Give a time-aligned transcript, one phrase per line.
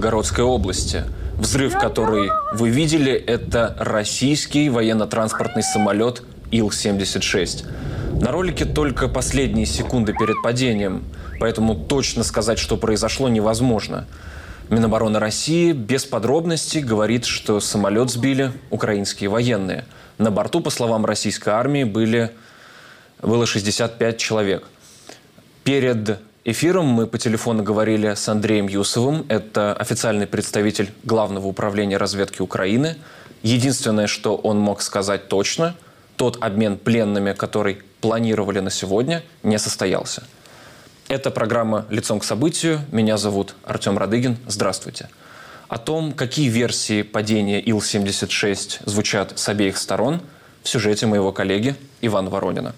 [0.00, 1.04] Белгородской области.
[1.36, 7.66] Взрыв, который вы видели, это российский военно-транспортный самолет Ил-76.
[8.18, 11.04] На ролике только последние секунды перед падением,
[11.38, 14.06] поэтому точно сказать, что произошло, невозможно.
[14.70, 19.84] Минобороны России без подробностей говорит, что самолет сбили украинские военные.
[20.16, 22.30] На борту, по словам российской армии, были,
[23.20, 24.66] было 65 человек.
[25.62, 29.26] Перед эфиром мы по телефону говорили с Андреем Юсовым.
[29.28, 32.96] Это официальный представитель Главного управления разведки Украины.
[33.42, 35.74] Единственное, что он мог сказать точно,
[36.16, 40.24] тот обмен пленными, который планировали на сегодня, не состоялся.
[41.08, 42.80] Это программа «Лицом к событию».
[42.92, 44.36] Меня зовут Артем Радыгин.
[44.46, 45.08] Здравствуйте.
[45.68, 50.20] О том, какие версии падения Ил-76 звучат с обеих сторон,
[50.62, 52.74] в сюжете моего коллеги Ивана Воронина.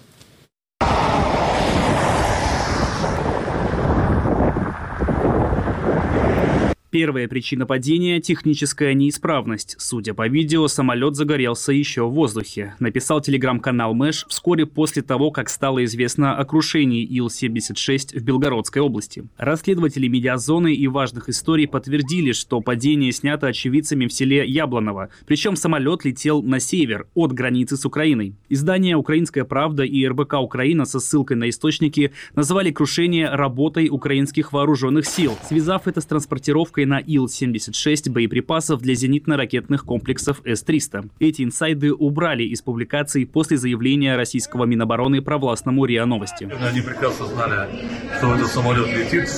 [6.93, 9.75] Первая причина падения– техническая неисправность.
[9.79, 12.75] Судя по видео, самолет загорелся еще в воздухе.
[12.79, 19.23] Написал телеграм-канал Мэш вскоре после того, как стало известно о крушении Ил-76 в Белгородской области.
[19.37, 25.09] Расследователи медиазоны и важных историй подтвердили, что падение снято очевидцами в селе Яблоново.
[25.25, 28.35] Причем самолет летел на север, от границы с Украиной.
[28.49, 35.07] Издания «Украинская правда» и РБК «Украина» со ссылкой на источники назвали крушение работой украинских вооруженных
[35.07, 41.09] сил, связав это с транспортировкой поставкой на Ил-76 боеприпасов для зенитно-ракетных комплексов С-300.
[41.19, 46.49] Эти инсайды убрали из публикаций после заявления российского Минобороны провластному РИА Новости.
[46.61, 47.69] Они прекрасно знали,
[48.17, 49.29] что этот самолет летит,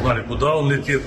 [0.00, 1.02] знали, куда он летит.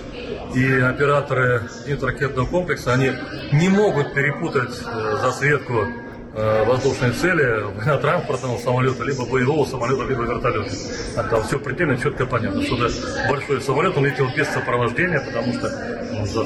[0.55, 3.11] И операторы зенитно-ракетного комплекса, они
[3.53, 5.87] не могут перепутать э, засветку
[6.33, 7.65] воздушные цели
[8.01, 10.71] транспортного самолета, либо боевого самолета, либо вертолета.
[11.17, 12.77] А там все предельно четко понятно, что
[13.29, 15.69] большой самолет, он летел без сопровождения, потому что
[16.11, 16.45] ну,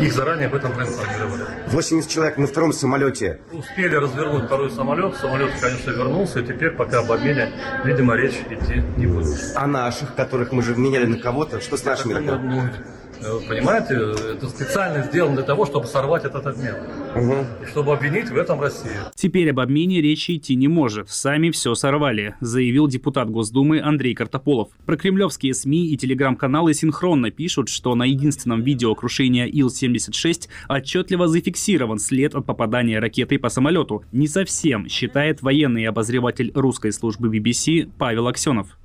[0.00, 1.44] их заранее об этом проинформировали.
[1.68, 3.40] 80 человек на втором самолете.
[3.52, 7.52] Успели развернуть второй самолет, самолет, конечно, вернулся, и теперь пока об обмене,
[7.84, 9.38] видимо, речь идти не будет.
[9.54, 12.14] А наших, которых мы же меняли на кого-то, что с нашими?
[12.14, 12.68] Ну,
[13.48, 13.94] Понимаете,
[14.34, 16.74] это специально сделано для того, чтобы сорвать этот обмен.
[17.14, 17.46] Угу.
[17.62, 18.94] И чтобы обвинить в этом Россию.
[19.14, 21.10] Теперь об обмене речи идти не может.
[21.10, 24.68] Сами все сорвали, заявил депутат Госдумы Андрей Картополов.
[24.84, 31.98] Про кремлевские СМИ и телеграм-каналы синхронно пишут, что на единственном видео крушения Ил-76 отчетливо зафиксирован
[31.98, 34.04] след от попадания ракетой по самолету.
[34.12, 38.78] Не совсем, считает военный обозреватель русской службы BBC Павел Аксенов.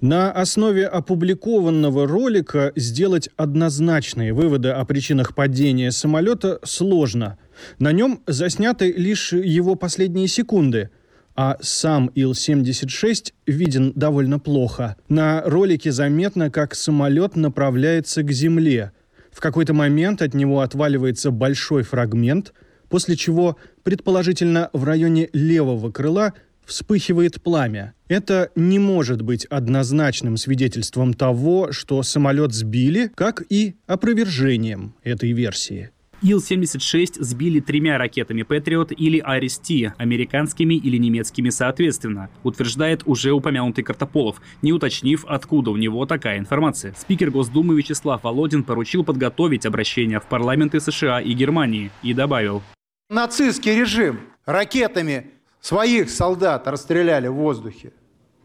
[0.00, 7.36] На основе опубликованного ролика сделать однозначные выводы о причинах падения самолета сложно.
[7.78, 10.88] На нем засняты лишь его последние секунды,
[11.36, 14.96] а сам Ил-76 виден довольно плохо.
[15.10, 18.92] На ролике заметно, как самолет направляется к земле.
[19.30, 22.54] В какой-то момент от него отваливается большой фрагмент,
[22.88, 26.32] после чего, предположительно, в районе левого крыла–
[26.64, 27.94] вспыхивает пламя.
[28.08, 35.90] Это не может быть однозначным свидетельством того, что самолет сбили, как и опровержением этой версии.
[36.22, 44.42] Ил-76 сбили тремя ракетами Патриот или Арис-Т, американскими или немецкими соответственно, утверждает уже упомянутый Картополов,
[44.60, 46.94] не уточнив, откуда у него такая информация.
[46.98, 52.62] Спикер Госдумы Вячеслав Володин поручил подготовить обращение в парламенты США и Германии и добавил.
[53.08, 57.92] Нацистский режим ракетами Своих солдат расстреляли в воздухе.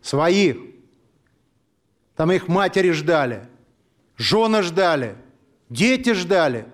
[0.01, 0.57] Своих.
[2.15, 3.47] Там их матери ждали,
[4.17, 5.15] жены ждали,
[5.69, 6.67] дети ждали.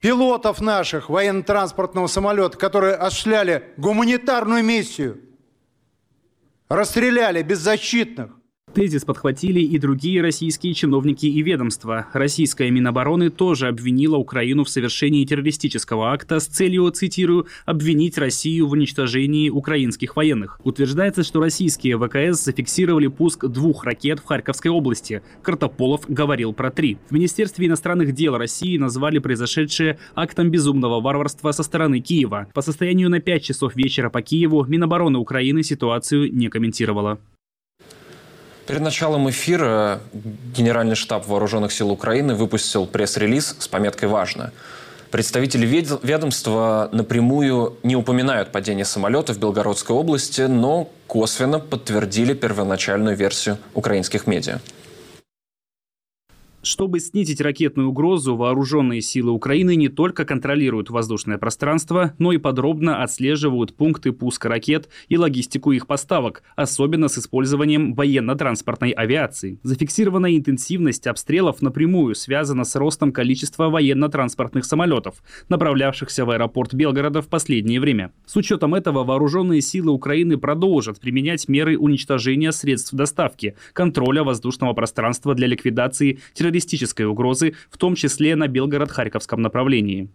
[0.00, 5.20] Пилотов наших военно-транспортного самолета, которые осуществляли гуманитарную миссию,
[6.68, 8.39] расстреляли беззащитных.
[8.74, 12.06] Тезис подхватили и другие российские чиновники и ведомства.
[12.12, 18.72] Российская Минобороны тоже обвинила Украину в совершении террористического акта с целью, цитирую, обвинить Россию в
[18.72, 20.60] уничтожении украинских военных.
[20.62, 25.22] Утверждается, что российские ВКС зафиксировали пуск двух ракет в Харьковской области.
[25.42, 26.98] Картополов говорил про три.
[27.08, 32.46] В Министерстве иностранных дел России назвали произошедшее актом безумного варварства со стороны Киева.
[32.54, 37.18] По состоянию на 5 часов вечера по Киеву Минобороны Украины ситуацию не комментировала.
[38.70, 44.52] Перед началом эфира Генеральный штаб Вооруженных сил Украины выпустил пресс-релиз с пометкой «Важно».
[45.10, 53.58] Представители ведомства напрямую не упоминают падение самолета в Белгородской области, но косвенно подтвердили первоначальную версию
[53.74, 54.60] украинских медиа.
[56.62, 63.02] Чтобы снизить ракетную угрозу, вооруженные силы Украины не только контролируют воздушное пространство, но и подробно
[63.02, 69.58] отслеживают пункты пуска ракет и логистику их поставок, особенно с использованием военно-транспортной авиации.
[69.62, 77.28] Зафиксированная интенсивность обстрелов напрямую связана с ростом количества военно-транспортных самолетов, направлявшихся в аэропорт Белгорода в
[77.28, 78.12] последнее время.
[78.26, 85.34] С учетом этого вооруженные силы Украины продолжат применять меры уничтожения средств доставки, контроля воздушного пространства
[85.34, 90.08] для ликвидации террористических террористической угрозы, в том числе на Белгород-Харьковском направлении.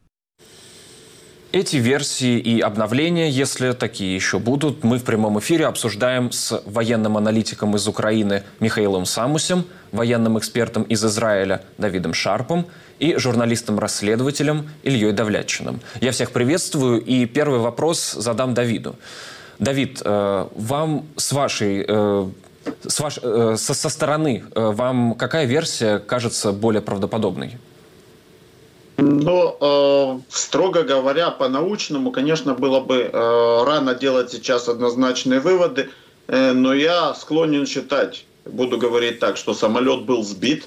[1.51, 7.15] Эти версии и обновления, если такие еще будут, мы в прямом эфире обсуждаем с военным
[7.15, 12.65] аналитиком из Украины Михаилом Самусем, военным экспертом из Израиля Давидом Шарпом
[12.99, 15.79] и журналистом-расследователем Ильей Давлятчиным.
[16.01, 18.97] Я всех приветствую и первый вопрос задам Давиду.
[19.57, 22.29] Давид, э, вам с вашей э,
[22.87, 27.57] с ваш, э, со, со стороны э, вам какая версия кажется более правдоподобной?
[28.97, 35.89] Ну, э, строго говоря, по-научному, конечно, было бы э, рано делать сейчас однозначные выводы,
[36.27, 40.65] э, но я склонен считать, буду говорить так, что самолет был сбит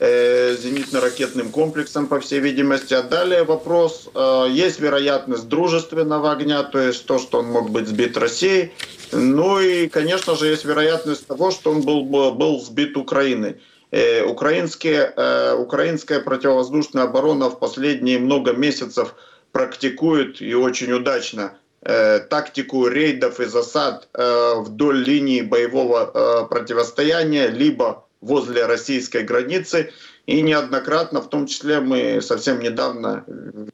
[0.00, 2.94] э, зенитно-ракетным комплексом, по всей видимости.
[2.94, 7.86] А далее вопрос, э, есть вероятность дружественного огня, то есть то, что он мог быть
[7.86, 8.72] сбит Россией,
[9.12, 13.56] ну и, конечно же, есть вероятность того, что он был, был сбит Украиной.
[13.90, 19.14] Э, украинские, э, украинская противовоздушная оборона в последние много месяцев
[19.52, 28.66] практикует и очень удачно э, тактику рейдов и засад вдоль линии боевого противостояния, либо возле
[28.66, 29.90] российской границы.
[30.26, 33.24] И неоднократно, в том числе мы совсем недавно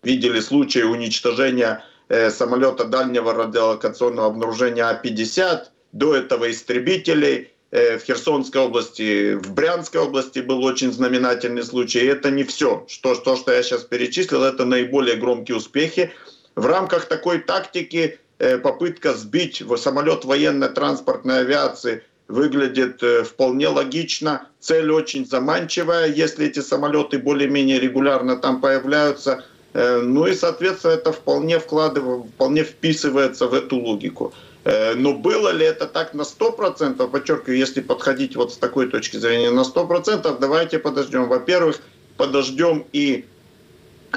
[0.05, 7.51] видели случаи уничтожения Э, самолета дальнего радиолокационного обнаружения А-50, до этого истребителей.
[7.71, 12.01] Э, в Херсонской области, в Брянской области был очень знаменательный случай.
[12.01, 12.85] И это не все.
[12.89, 16.13] Что, то, что я сейчас перечислил, это наиболее громкие успехи.
[16.57, 24.49] В рамках такой тактики э, попытка сбить самолет военно-транспортной авиации выглядит вполне логично.
[24.61, 29.43] Цель очень заманчивая, если эти самолеты более-менее регулярно там появляются–
[29.75, 34.33] ну и, соответственно, это вполне вкладывает, вполне вписывается в эту логику.
[34.65, 39.17] Э, но было ли это так на 100%, подчеркиваю, если подходить вот с такой точки
[39.17, 41.29] зрения на 100%, давайте подождем.
[41.29, 41.81] Во-первых,
[42.17, 43.27] подождем и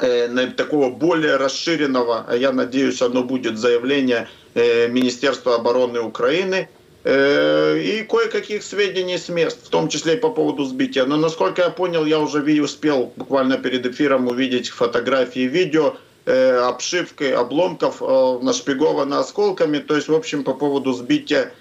[0.02, 6.77] э, такого более расширенного, а я надеюсь, оно будет заявление э, Министерства обороны Украины Э,
[7.10, 11.06] и кое-каких сведений с мест, в том числе и по поводу сбития.
[11.06, 15.96] Но, насколько я понял, я уже успел буквально перед эфиром увидеть фотографии, видео,
[16.26, 19.78] э, обшивкой обломков э, нашпиговано осколками.
[19.78, 21.52] То есть, в общем, по поводу сбития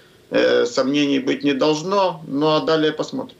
[0.65, 2.21] сомнений быть не должно.
[2.27, 3.37] Ну а далее посмотрим.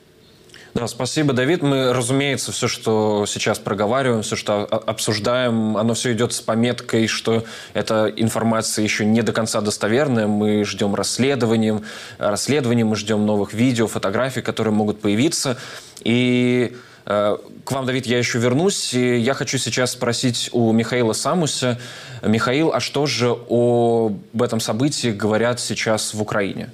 [0.77, 1.63] Да, спасибо, Давид.
[1.63, 7.45] Мы, разумеется, все, что сейчас проговариваем, все, что обсуждаем, оно все идет с пометкой, что
[7.74, 10.27] эта информация еще не до конца достоверная.
[10.27, 11.81] Мы ждем расследований,
[12.19, 15.57] расследований, мы ждем новых видео, фотографий, которые могут появиться.
[16.03, 16.77] И
[17.07, 18.94] э, к вам, Давид, я еще вернусь.
[18.94, 21.79] И я хочу сейчас спросить у Михаила Самуса.
[22.21, 26.69] Михаил, а что же об этом событии говорят сейчас в Украине?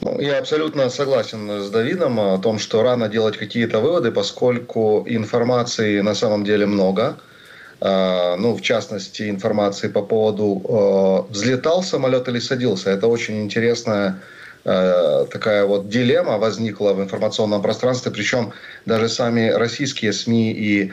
[0.00, 6.00] Ну, я абсолютно согласен с Давидом о том, что рано делать какие-то выводы, поскольку информации
[6.00, 7.18] на самом деле много.
[7.80, 12.90] А, ну, в частности, информации по поводу, а, взлетал самолет или садился.
[12.90, 14.20] Это очень интересная
[14.64, 18.52] а, такая вот дилемма возникла в информационном пространстве, причем
[18.86, 20.92] даже сами российские СМИ и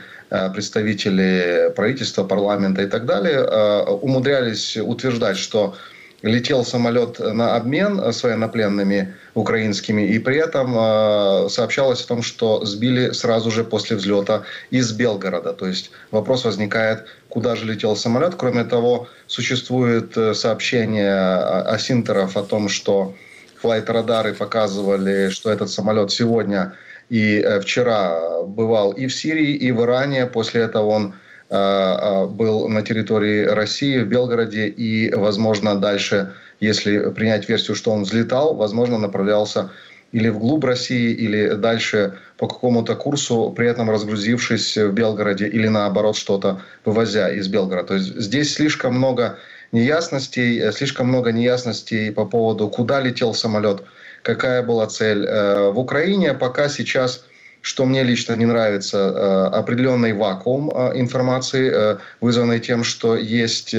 [0.54, 3.44] представители правительства, парламента и так далее
[3.86, 5.76] умудрялись утверждать, что
[6.22, 12.66] летел самолет на обмен с военнопленными украинскими, и при этом э, сообщалось о том, что
[12.66, 15.54] сбили сразу же после взлета из Белгорода.
[15.54, 18.36] То есть вопрос возникает, куда же летел самолет.
[18.36, 23.14] Кроме того, существует э, сообщение осинтеров о том, что
[23.62, 26.74] флайт-радары показывали, что этот самолет сегодня
[27.10, 30.26] и э, вчера бывал и в Сирии, и в Иране.
[30.26, 37.12] После этого он Э, э, был на территории России, в Белгороде, и, возможно, дальше, если
[37.12, 39.70] принять версию, что он взлетал, возможно, направлялся
[40.12, 46.16] или вглубь России, или дальше по какому-то курсу, при этом разгрузившись в Белгороде, или наоборот
[46.16, 47.88] что-то вывозя из Белгорода.
[47.90, 49.38] То есть здесь слишком много
[49.72, 53.84] неясностей, э, слишком много неясностей по поводу, куда летел самолет,
[54.22, 55.28] какая была цель.
[55.28, 57.26] В Украине пока сейчас
[57.66, 63.76] что мне лично не нравится, э, определенный вакуум э, информации, э, вызванный тем, что есть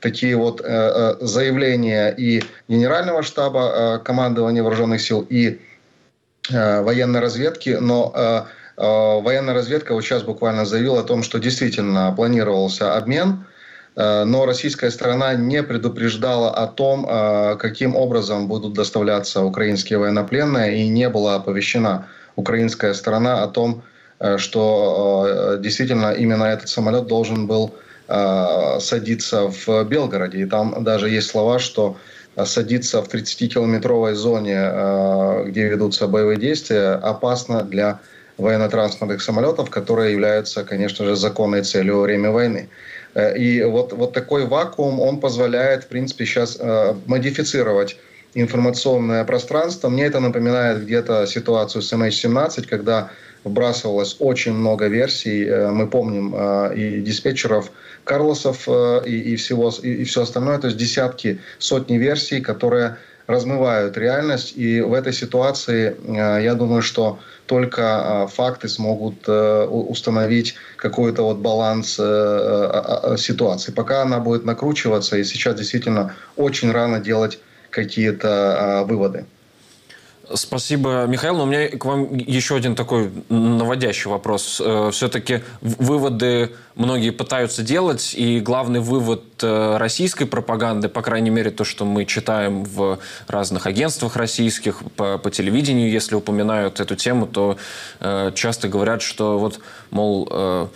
[0.00, 0.60] такие вот
[1.20, 5.60] заявления и Генерального штаба командования вооруженных сил, и
[6.50, 8.46] военной разведки, но
[8.76, 13.46] военная разведка вот сейчас буквально заявила о том, что действительно планировался обмен,
[13.96, 17.06] но российская сторона не предупреждала о том,
[17.56, 23.82] каким образом будут доставляться украинские военнопленные, и не была оповещена украинская сторона о том,
[24.36, 27.74] что действительно именно этот самолет должен был
[28.06, 30.38] садиться в Белгороде.
[30.38, 31.96] И там даже есть слова, что
[32.44, 38.00] садиться в 30-километровой зоне, где ведутся боевые действия, опасно для
[38.38, 42.68] военно-транспортных самолетов, которые являются, конечно же, законной целью во время войны.
[43.14, 47.96] Э, и вот, вот такой вакуум, он позволяет, в принципе, сейчас э, модифицировать
[48.34, 49.88] информационное пространство.
[49.88, 53.10] Мне это напоминает где-то ситуацию с MH17, когда
[53.44, 55.44] вбрасывалось очень много версий.
[55.44, 56.34] Э, мы помним
[56.72, 57.70] и диспетчеров
[58.04, 58.68] Карлосов,
[59.06, 60.58] и, и, всего, и, и все остальное.
[60.58, 64.52] То есть десятки, сотни версий, которые размывают реальность.
[64.56, 65.96] И в этой ситуации
[66.42, 73.72] я думаю, что только факты смогут э, установить какой-то вот баланс э, ситуации.
[73.72, 77.38] Пока она будет накручиваться, и сейчас действительно очень рано делать
[77.74, 79.26] какие-то выводы.
[80.32, 81.36] Спасибо, Михаил.
[81.36, 84.60] Но у меня к вам еще один такой наводящий вопрос.
[84.64, 91.50] Э, Все-таки выводы многие пытаются делать, и главный вывод э, российской пропаганды, по крайней мере,
[91.50, 97.26] то, что мы читаем в разных агентствах российских, по, по телевидению, если упоминают эту тему,
[97.26, 97.58] то
[98.00, 100.70] э, часто говорят, что вот, мол,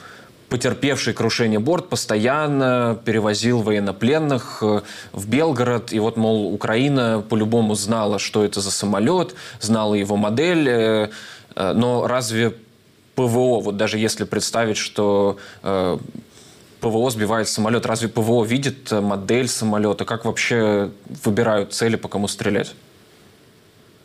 [0.48, 4.80] потерпевший крушение борт постоянно перевозил военнопленных э,
[5.12, 5.92] в Белгород.
[5.92, 10.68] И вот, мол, Украина по-любому знала, что это за самолет, знала его модель.
[10.68, 11.08] Э,
[11.54, 12.54] э, но разве
[13.14, 15.38] ПВО, вот даже если представить, что
[16.80, 20.04] ПВО сбивает самолет, разве ПВО видит модель самолета?
[20.04, 20.92] Как вообще
[21.24, 22.76] выбирают цели, по кому стрелять?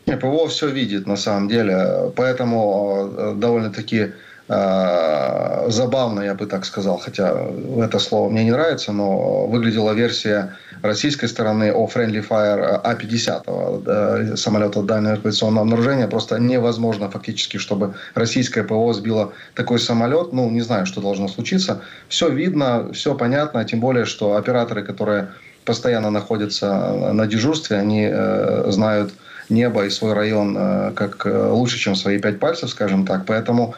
[0.04, 4.14] ПВО все видит на самом деле, поэтому довольно-таки
[4.46, 7.34] забавно, я бы так сказал, хотя
[7.78, 14.82] это слово мне не нравится, но выглядела версия российской стороны о Friendly Fire А-50, самолета
[14.82, 16.08] дальнего авиационного обнаружения.
[16.08, 20.32] Просто невозможно фактически, чтобы российское ПВО сбило такой самолет.
[20.32, 21.80] Ну, не знаю, что должно случиться.
[22.08, 25.28] Все видно, все понятно, тем более, что операторы, которые
[25.64, 29.12] постоянно находятся на дежурстве, они э, знают
[29.48, 33.24] небо и свой район э, как э, лучше, чем свои пять пальцев, скажем так.
[33.26, 33.74] Поэтому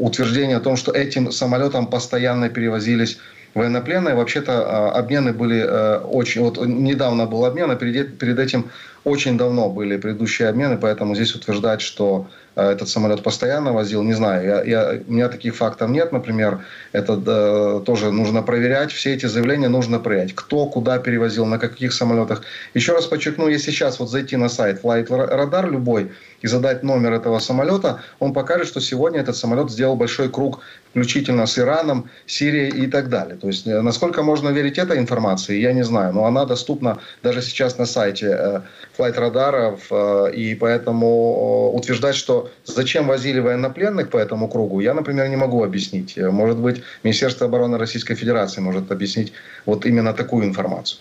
[0.00, 3.18] э, утверждение о том, что этим самолетом постоянно перевозились
[3.54, 4.14] военнопленные.
[4.14, 6.42] Вообще-то э, обмены были э, очень...
[6.42, 8.70] Вот недавно был обмен, а перед, перед этим
[9.04, 12.26] очень давно были предыдущие обмены, поэтому здесь утверждать, что
[12.62, 14.46] этот самолет постоянно возил, не знаю.
[14.46, 16.64] Я, я, у меня таких фактов нет, например.
[16.92, 18.92] Это да, тоже нужно проверять.
[18.92, 20.34] Все эти заявления нужно проверять.
[20.34, 22.42] Кто куда перевозил, на каких самолетах.
[22.74, 26.10] Еще раз подчеркну, если сейчас вот зайти на сайт Flight Radar любой
[26.40, 31.46] и задать номер этого самолета, он покажет, что сегодня этот самолет сделал большой круг, включительно
[31.46, 33.36] с Ираном, Сирией и так далее.
[33.36, 36.12] То есть, э, насколько можно верить этой информации, я не знаю.
[36.12, 38.60] Но она доступна даже сейчас на сайте э,
[38.96, 45.36] флайт-радаров, э, и поэтому утверждать, что зачем возили военнопленных по этому кругу, я, например, не
[45.36, 46.16] могу объяснить.
[46.16, 49.32] Может быть, Министерство обороны Российской Федерации может объяснить
[49.66, 51.00] вот именно такую информацию.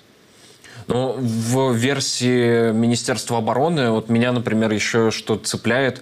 [0.88, 6.01] Ну, в версии Министерства обороны, вот меня, например, еще что цепляет,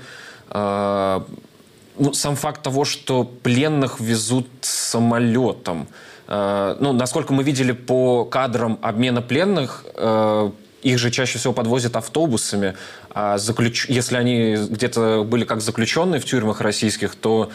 [2.14, 5.88] сам факт того, что пленных везут самолетом.
[6.28, 10.52] Э, ну, насколько мы видели по кадрам обмена пленных, э,
[10.84, 12.76] их же чаще всего подвозят автобусами.
[13.10, 13.88] А заключ...
[13.88, 17.52] если они где-то были как заключенные в тюрьмах российских, то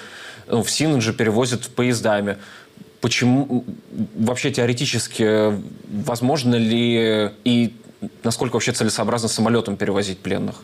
[0.49, 2.39] ну, в Синодже перевозят поездами
[3.01, 3.65] почему
[4.15, 5.55] вообще теоретически
[5.89, 7.75] возможно ли и
[8.23, 10.57] насколько вообще целесообразно самолетом перевозить пленных?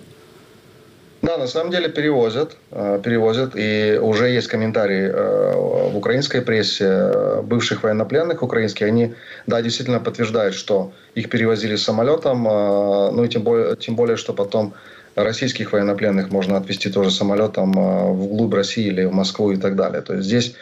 [1.26, 5.54] Да, на самом деле перевозят, э, перевозят, и уже есть комментарии э,
[5.90, 9.12] в украинской прессе э, бывших военнопленных украинских, они,
[9.49, 14.75] да, действительно подтверждают, что их перевозили самолетом, ну и тем более, тем более, что потом
[15.16, 20.02] российских военнопленных можно отвезти тоже самолетом вглубь России или в Москву и так далее.
[20.02, 20.54] То есть здесь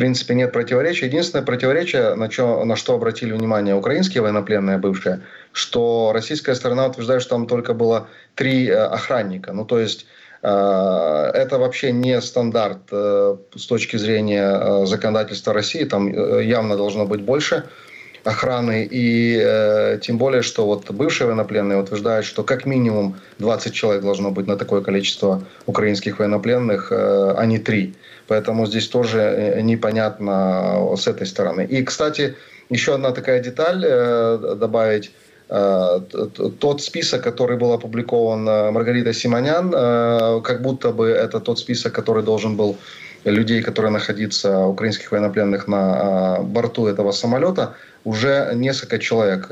[0.00, 1.06] принципе, нет противоречия.
[1.06, 5.20] Единственное противоречие, на, чё, на что обратили внимание украинские военнопленные бывшие,
[5.52, 9.52] что российская сторона утверждает, что там только было три э, охранника.
[9.52, 10.06] Ну, то есть
[10.42, 10.48] э,
[11.34, 15.84] это вообще не стандарт э, с точки зрения законодательства России.
[15.84, 16.08] Там
[16.40, 17.64] явно должно быть больше
[18.24, 18.88] охраны.
[18.90, 24.30] И э, тем более, что вот бывшие военнопленные утверждают, что как минимум 20 человек должно
[24.30, 27.94] быть на такое количество украинских военнопленных, э, а не 3.
[28.30, 31.66] Поэтому здесь тоже э, непонятно с этой стороны.
[31.66, 32.36] И, кстати,
[32.70, 35.10] еще одна такая деталь э, добавить.
[36.60, 39.70] тот список, который был опубликован Маргаритой Симонян,
[40.42, 42.76] как будто бы это тот список, который должен был
[43.24, 49.48] людей, которые находятся, украинских военнопленных на борту этого самолета, уже несколько человек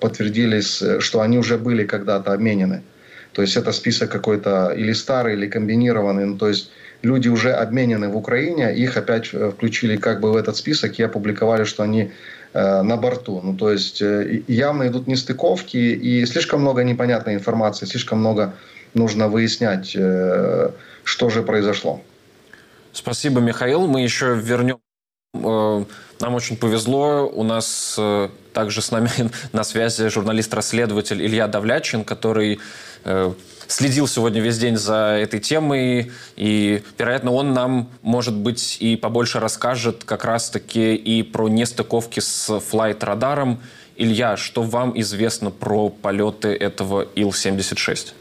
[0.00, 2.82] подтвердились, что они уже были когда-то обменены.
[3.32, 6.26] То есть это список какой-то или старый, или комбинированный.
[6.26, 6.70] Ну, то есть
[7.02, 11.02] люди уже обменены в Украине, их опять э, включили как бы в этот список и
[11.02, 12.10] опубликовали, что они
[12.52, 13.40] э, на борту.
[13.42, 18.54] Ну, то есть э, явно идут нестыковки и слишком много непонятной информации, слишком много
[18.94, 22.00] нужно выяснять, что же произошло.
[22.92, 23.86] Спасибо, Михаил.
[23.86, 24.78] Мы еще вернем
[25.34, 27.28] нам очень повезло.
[27.28, 28.00] У нас
[28.54, 29.10] также с нами
[29.52, 32.58] на связи журналист-расследователь Илья Давлячин, который
[33.68, 39.40] следил сегодня весь день за этой темой, и, вероятно, он нам, может быть, и побольше
[39.40, 43.60] расскажет как раз-таки и про нестыковки с флайт-радаром.
[43.96, 48.12] Илья, что вам известно про полеты этого Ил-76?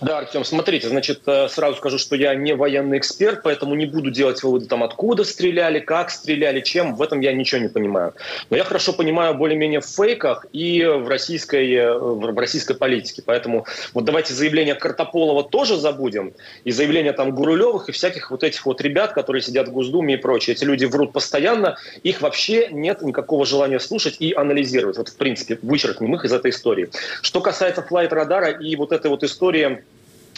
[0.00, 4.10] Да, Артем, смотрите, значит, э, сразу скажу, что я не военный эксперт, поэтому не буду
[4.10, 8.14] делать выводы там, откуда стреляли, как стреляли, чем, в этом я ничего не понимаю.
[8.50, 13.22] Но я хорошо понимаю более-менее в фейках и в российской, э, в российской политике.
[13.24, 16.32] Поэтому вот давайте заявление Картополова тоже забудем,
[16.64, 20.16] и заявление там Гурулевых и всяких вот этих вот ребят, которые сидят в Госдуме и
[20.16, 20.54] прочее.
[20.54, 24.98] Эти люди врут постоянно, их вообще нет никакого желания слушать и анализировать.
[24.98, 26.90] Вот, в принципе, вычеркнем их из этой истории.
[27.22, 29.77] Что касается флайт-радара и вот этой вот истории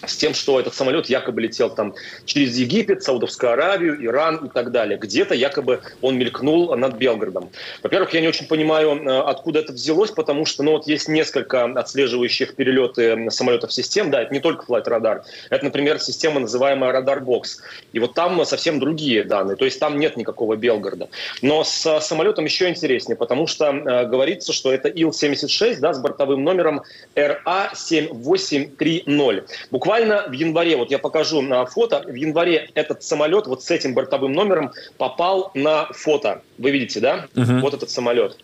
[0.07, 4.73] с тем, что этот самолет якобы летел там через Египет, Саудовскую Аравию, Иран и так
[4.73, 4.99] далее.
[4.99, 7.51] Где-то якобы он мелькнул над Белгородом.
[7.83, 11.65] Во-первых, я не очень понимаю, э, откуда это взялось, потому что ну, вот есть несколько
[11.65, 14.11] отслеживающих перелеты самолетов систем.
[14.11, 15.23] Да, это не только Flight Radar.
[15.51, 17.59] Это, например, система, называемая Radar Box.
[17.93, 19.57] И вот там совсем другие данные.
[19.57, 21.09] То есть там нет никакого Белгорода.
[21.43, 26.45] Но с самолетом еще интереснее, потому что э, говорится, что это Ил-76 да, с бортовым
[26.45, 26.83] номером
[27.15, 29.45] RA-7830.
[29.71, 33.73] Буквально Буквально в январе, вот я покажу на фото, в январе этот самолет вот с
[33.73, 36.43] этим бортовым номером попал на фото.
[36.59, 37.27] Вы видите, да?
[37.35, 37.59] Угу.
[37.59, 38.37] Вот этот самолет.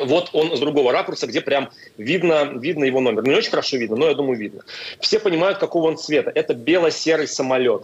[0.00, 3.22] Вот он с другого ракурса, где прям видно, видно его номер.
[3.22, 4.62] Не очень хорошо видно, но я думаю, видно.
[4.98, 6.32] Все понимают, какого он цвета.
[6.34, 7.82] Это бело-серый самолет.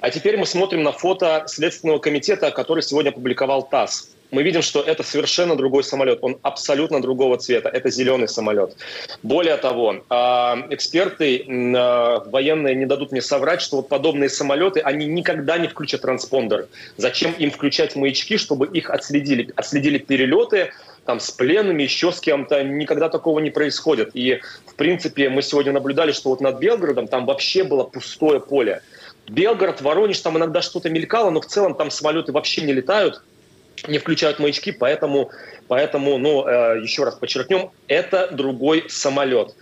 [0.00, 4.80] А теперь мы смотрим на фото Следственного комитета, который сегодня опубликовал ТАСС мы видим, что
[4.80, 6.18] это совершенно другой самолет.
[6.22, 7.68] Он абсолютно другого цвета.
[7.68, 8.76] Это зеленый самолет.
[9.22, 15.06] Более того, а, эксперты а, военные не дадут мне соврать, что вот подобные самолеты, они
[15.06, 16.66] никогда не включат транспондер.
[16.96, 19.52] Зачем им включать маячки, чтобы их отследили?
[19.56, 20.72] Отследили перелеты,
[21.04, 22.62] там, с пленными, еще с кем-то.
[22.64, 24.10] Никогда такого не происходит.
[24.14, 28.82] И, в принципе, мы сегодня наблюдали, что вот над Белгородом там вообще было пустое поле.
[29.28, 33.22] Белгород, Воронеж, там иногда что-то мелькало, но в целом там самолеты вообще не летают
[33.88, 35.30] не включают маячки, поэтому,
[35.68, 39.54] поэтому ну, э, еще раз подчеркнем, это другой самолет.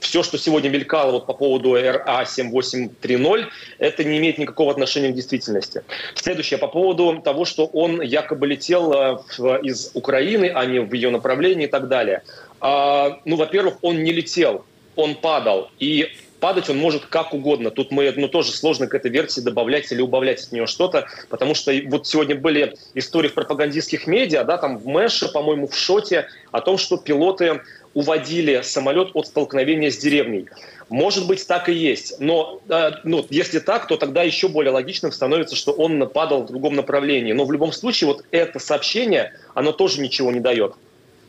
[0.00, 3.46] Все, что сегодня мелькало вот по поводу РА-7830,
[3.78, 5.84] это не имеет никакого отношения к действительности.
[6.16, 11.10] Следующее, по поводу того, что он якобы летел э, из Украины, а не в ее
[11.10, 12.22] направлении и так далее.
[12.60, 14.64] А, ну, во-первых, он не летел,
[14.96, 15.70] он падал.
[15.78, 16.08] И
[16.42, 17.70] падать он может как угодно.
[17.70, 21.54] Тут мы, ну, тоже сложно к этой версии добавлять или убавлять от нее что-то, потому
[21.54, 26.26] что вот сегодня были истории в пропагандистских медиа, да, там в Мэше, по-моему, в Шоте,
[26.50, 27.60] о том, что пилоты
[27.94, 30.46] уводили самолет от столкновения с деревней.
[30.88, 32.16] Может быть, так и есть.
[32.18, 36.46] Но э, ну, если так, то тогда еще более логичным становится, что он падал в
[36.46, 37.32] другом направлении.
[37.32, 40.74] Но в любом случае, вот это сообщение, оно тоже ничего не дает.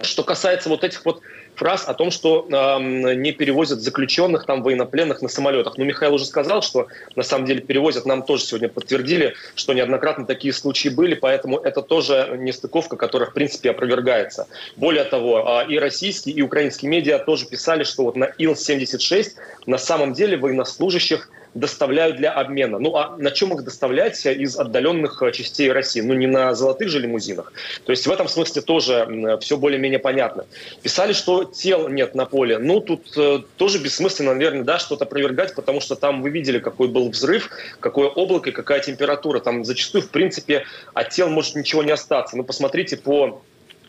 [0.01, 1.21] Что касается вот этих вот
[1.55, 5.77] фраз о том, что э, не перевозят заключенных, там, военнопленных на самолетах.
[5.77, 8.05] Ну, Михаил уже сказал, что на самом деле перевозят.
[8.05, 13.33] Нам тоже сегодня подтвердили, что неоднократно такие случаи были, поэтому это тоже нестыковка, которая, в
[13.33, 14.47] принципе, опровергается.
[14.75, 19.33] Более того, э, и российские, и украинские медиа тоже писали, что вот на Ил-76
[19.65, 22.79] на самом деле военнослужащих доставляют для обмена.
[22.79, 26.01] Ну а на чем их доставлять из отдаленных э, частей России?
[26.01, 27.53] Ну не на золотых же лимузинах.
[27.85, 30.45] То есть в этом смысле тоже все более-менее понятно.
[30.81, 32.57] Писали, что тел нет на поле.
[32.57, 36.87] Ну тут э, тоже бессмысленно, наверное, да, что-то опровергать, потому что там вы видели, какой
[36.87, 39.39] был взрыв, какое облако и какая температура.
[39.39, 42.35] Там зачастую, в принципе, от тел может ничего не остаться.
[42.35, 43.41] Ну посмотрите по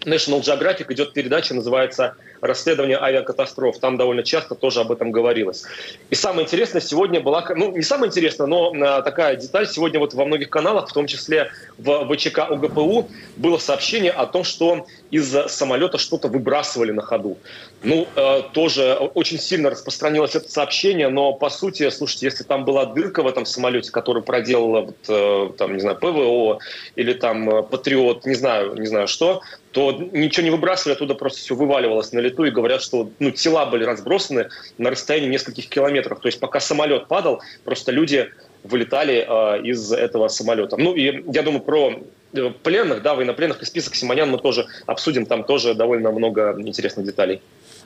[0.04, 3.78] National Geographic идет передача, называется «Расследование авиакатастроф».
[3.78, 5.64] Там довольно часто тоже об этом говорилось.
[6.10, 9.66] И самое интересное сегодня была, ну не самое интересное, но а, такая деталь.
[9.66, 14.44] Сегодня вот во многих каналах, в том числе в ВЧК ОГПУ, было сообщение о том,
[14.44, 17.38] что из самолета что-то выбрасывали на ходу.
[17.84, 22.86] Ну, э, тоже очень сильно распространилось это сообщение, но по сути, слушайте, если там была
[22.86, 26.60] дырка в этом самолете, которую проделала, вот, э, там, не знаю, ПВО
[26.96, 29.42] или там э, Патриот, не знаю, не знаю что,
[29.72, 33.66] то ничего не выбрасывали, оттуда просто все вываливалось на лету, и говорят, что ну, тела
[33.66, 36.20] были разбросаны на расстоянии нескольких километров.
[36.20, 38.30] То есть пока самолет падал, просто люди
[38.62, 40.76] вылетали э, из этого самолета.
[40.78, 41.92] Ну и я думаю, про
[42.32, 47.04] э, пленных, да, военнопленных и список Симонян мы тоже обсудим, там тоже довольно много интересных
[47.04, 47.42] деталей.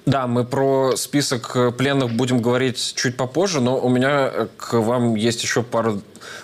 [0.09, 4.73] Да, мы про список э, пленных будем говорить чуть попозже, но у меня э, к
[4.73, 6.01] вам есть еще пару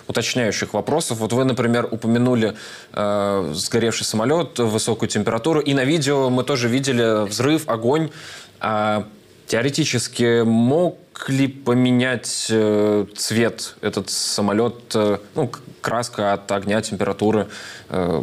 [0.07, 1.17] уточняющих вопросов.
[1.17, 2.53] Вот вы, например, упомянули
[2.93, 8.11] э, сгоревший самолет, высокую температуру, и на видео мы тоже видели взрыв, огонь.
[8.59, 9.07] А
[9.47, 15.51] теоретически мог ли поменять э, цвет этот самолет, э, ну,
[15.81, 17.47] краска от огня, температуры?
[17.89, 18.21] Э,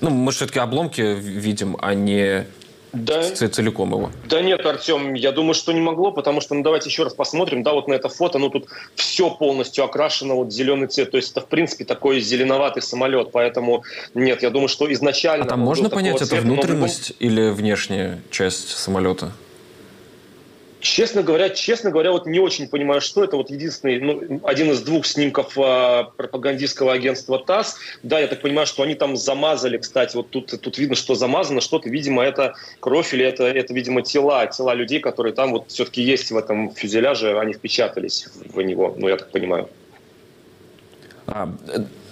[0.00, 2.46] ну, мы все-таки обломки видим, а не
[2.92, 3.22] да.
[3.22, 4.10] целиком его?
[4.28, 7.62] Да нет, Артем, я думаю, что не могло, потому что, ну давайте еще раз посмотрим,
[7.62, 11.32] да, вот на это фото, ну тут все полностью окрашено вот зеленый цвет, то есть
[11.32, 15.44] это в принципе такой зеленоватый самолет, поэтому нет, я думаю, что изначально...
[15.44, 17.26] А там можно понять, это внутренность но...
[17.26, 19.32] или внешняя часть самолета?
[20.86, 23.36] Честно говоря, честно говоря, вот не очень понимаю, что это.
[23.36, 27.76] Вот единственный, ну, один из двух снимков э, пропагандистского агентства ТАСС.
[28.04, 31.60] Да, я так понимаю, что они там замазали, кстати, вот тут, тут видно, что замазано
[31.60, 31.88] что-то.
[31.88, 36.30] Видимо, это кровь или это, это, видимо, тела, тела людей, которые там вот все-таки есть
[36.30, 39.68] в этом фюзеляже, они впечатались в него, ну, я так понимаю.
[41.26, 41.52] А,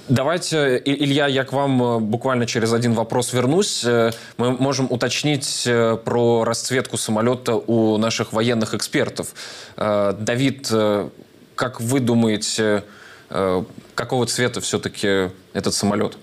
[0.08, 3.84] Давайте, Илья, я к вам э, буквально через один вопрос вернусь.
[3.84, 9.34] Э, мы можем уточнить э, про расцветку самолета у наших военных экспертов.
[9.76, 10.70] Давид,
[11.54, 12.84] как вы думаете,
[13.94, 16.16] какого цвета все-таки этот самолет?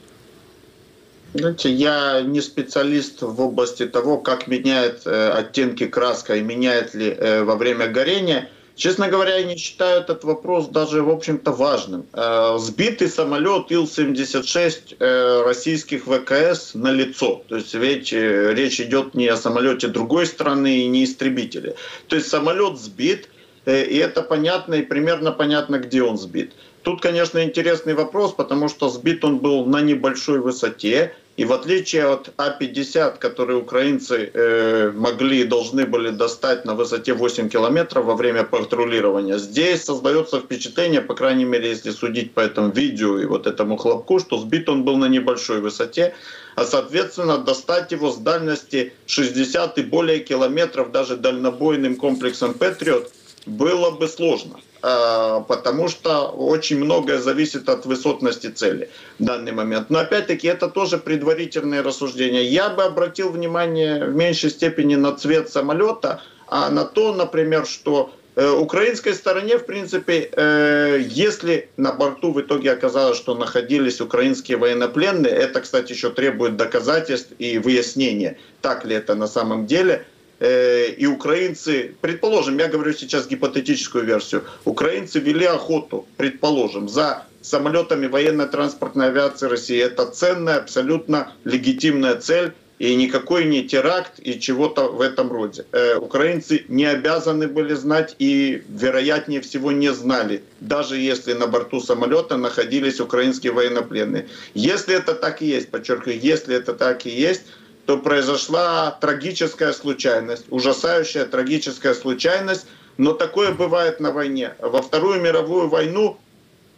[1.34, 7.56] Знаете, я не специалист в области того, как меняет оттенки краска и меняет ли во
[7.56, 12.06] время горения– Честно говоря, я не считаю этот вопрос даже, в общем-то, важным.
[12.14, 17.44] Э, сбитый самолет Ил-76 э, российских ВКС на лицо.
[17.48, 21.76] То есть ведь э, речь идет не о самолете другой страны и не истребителе.
[22.08, 23.30] То есть самолет сбит,
[23.66, 26.54] и это понятно, и примерно понятно, где он сбит.
[26.82, 32.06] Тут, конечно, интересный вопрос, потому что сбит он был на небольшой высоте, и в отличие
[32.06, 38.16] от А-50, которые украинцы э, могли и должны были достать на высоте 8 километров во
[38.16, 43.48] время патрулирования, здесь создается впечатление, по крайней мере, если судить по этому видео и вот
[43.48, 46.14] этому хлопку, что сбит он был на небольшой высоте,
[46.56, 53.10] а соответственно достать его с дальности 60 и более километров даже дальнобойным комплексом «Патриот»
[53.46, 54.60] было бы сложно.
[54.84, 59.90] А, потому что очень многое зависит от высотности цели в данный момент.
[59.90, 62.44] Но опять-таки это тоже предварительные рассуждения.
[62.44, 68.12] Я бы обратил внимание в меньшей степени на цвет самолета, а на то, например, что
[68.36, 74.58] э, украинской стороне, в принципе, э, если на борту в итоге оказалось, что находились украинские
[74.58, 80.08] военнопленные, это, кстати, еще требует доказательств и выяснения, так ли это на самом деле–
[80.42, 88.08] Э, и украинцы, предположим, я говорю сейчас гипотетическую версию, украинцы вели охоту, предположим, за самолетами
[88.08, 89.80] военно-транспортной авиации России.
[89.80, 95.66] Это ценная, абсолютно легитимная цель, и никакой не теракт и чего-то в этом роде.
[95.72, 101.82] Э, украинцы не обязаны были знать и, вероятнее всего, не знали, даже если на борту
[101.82, 104.28] самолета находились украинские военнопленные.
[104.56, 107.44] Если это так и есть, подчеркиваю, если это так и есть,
[107.86, 112.68] то произошла трагическая случайность, ужасающая трагическая случайность,
[112.98, 114.54] но такое бывает на войне.
[114.60, 116.18] Во Вторую мировую войну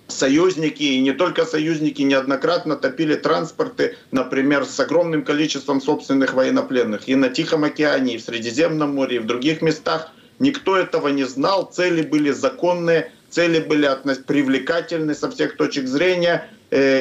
[0.08, 7.08] союзники, и не только союзники, неоднократно топили транспорты, например, с огромным количеством собственных военнопленных.
[7.08, 10.12] И на Тихом океане, и в Средиземном море, и в других местах.
[10.40, 13.90] Никто этого не знал, цели были законные, цели были
[14.26, 16.50] привлекательны со всех точек зрения,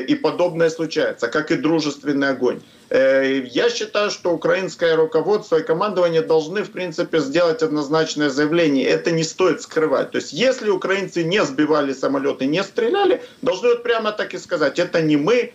[0.06, 2.60] и подобное случается, как и дружественный огонь.
[2.90, 8.86] Э, я считаю, что украинское руководство и командование должны, в принципе, сделать однозначное заявление.
[8.86, 10.10] Это не стоит скрывать.
[10.10, 14.78] То есть, если украинцы не сбивали самолеты, не стреляли, должны вот прямо так и сказать,
[14.78, 15.54] это не мы,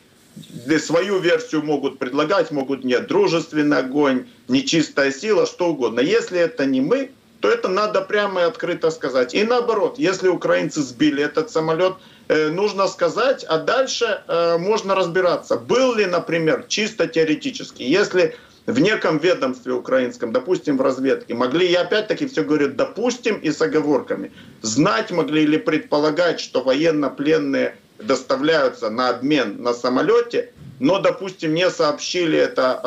[0.79, 5.99] свою версию могут предлагать, могут нет, дружественный огонь, нечистая сила, что угодно.
[5.99, 9.35] Если это не мы, то это надо прямо и открыто сказать.
[9.35, 12.16] И наоборот, если украинцы сбили этот самолет, Э,
[12.49, 15.55] нужно сказать, а дальше э, можно разбираться.
[15.57, 18.35] Был ли, например, чисто теоретически, если
[18.65, 23.61] в неком ведомстве украинском, допустим, в разведке, могли, я опять-таки все говорю, допустим, и с
[23.61, 31.69] оговорками, знать могли или предполагать, что военно-пленные доставляются на обмен на самолете, но, допустим, не
[31.69, 32.81] сообщили это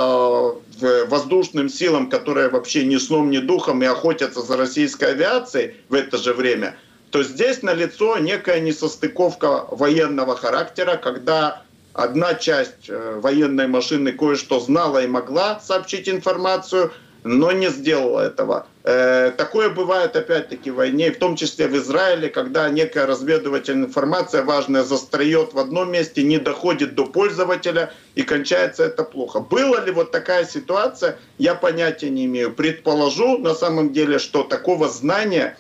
[0.82, 5.94] э, воздушным силам, которые вообще ни сном, ни духом и охотятся за российской авиацией в
[5.94, 6.76] это же время–
[7.10, 15.02] то здесь налицо некая несостыковка военного характера, когда одна часть э, военной машины кое-что знала
[15.02, 16.92] и могла сообщить информацию,
[17.24, 18.66] но не сделала этого.
[18.82, 24.42] Э, такое бывает опять-таки в войне, в том числе в Израиле, когда некая разведывательная информация
[24.42, 29.40] важная застроет в одном месте, не доходит до пользователя и кончается это плохо.
[29.40, 32.54] Была ли вот такая ситуация, я понятия не имею.
[32.54, 35.58] Предположу на самом деле, что такого знания,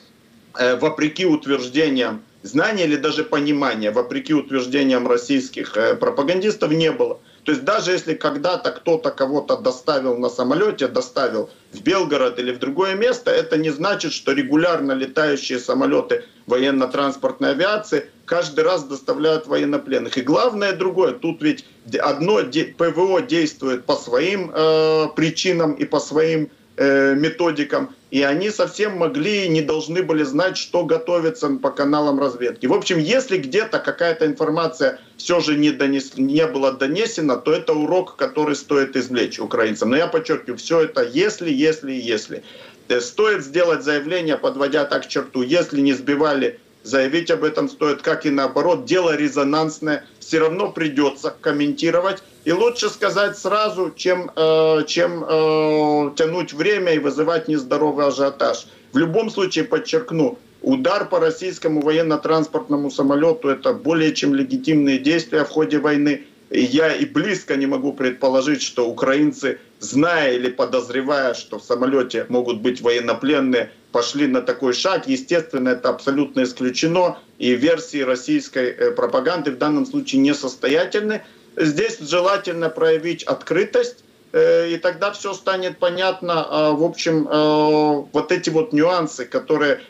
[0.76, 7.20] вопреки утверждениям, знания или даже понимания, вопреки утверждениям российских э, пропагандистов, не было.
[7.44, 12.58] То есть даже если когда-то кто-то кого-то доставил на самолете, доставил в Белгород или в
[12.58, 20.18] другое место, это не значит, что регулярно летающие самолеты военно-транспортной авиации каждый раз доставляют военнопленных.
[20.18, 21.64] И главное другое, тут ведь
[21.98, 28.96] одно ПВО действует по своим э, причинам и по своим э, методикам, и они совсем
[28.96, 32.66] могли и не должны были знать, что готовится по каналам разведки.
[32.66, 37.74] В общем, если где-то какая-то информация все же не, донес, не была донесена, то это
[37.74, 39.90] урок, который стоит извлечь украинцам.
[39.90, 42.42] Но я подчеркиваю, все это если, если, если.
[42.88, 48.24] Э, стоит сделать заявление, подводя так черту, если не сбивали заявить об этом стоит, как
[48.24, 48.86] и наоборот.
[48.86, 52.22] Дело резонансное, все равно придется комментировать.
[52.44, 58.66] И лучше сказать сразу, чем, э, чем э, тянуть время и вызывать нездоровый ажиотаж.
[58.92, 65.50] В любом случае, подчеркну, удар по российскому военно-транспортному самолету– это более чем легитимные действия в
[65.50, 66.24] ходе войны.
[66.50, 72.26] И я и близко не могу предположить, что украинцы, зная или подозревая, что в самолете
[72.28, 75.06] могут быть военнопленные, пошли на такой шаг.
[75.06, 81.22] Естественно, это абсолютно исключено, и версии российской э, пропаганды в данном случае несостоятельны.
[81.56, 86.46] Здесь желательно проявить открытость, э, и тогда все станет понятно.
[86.48, 89.80] А, в общем, э, вот эти вот нюансы, которые,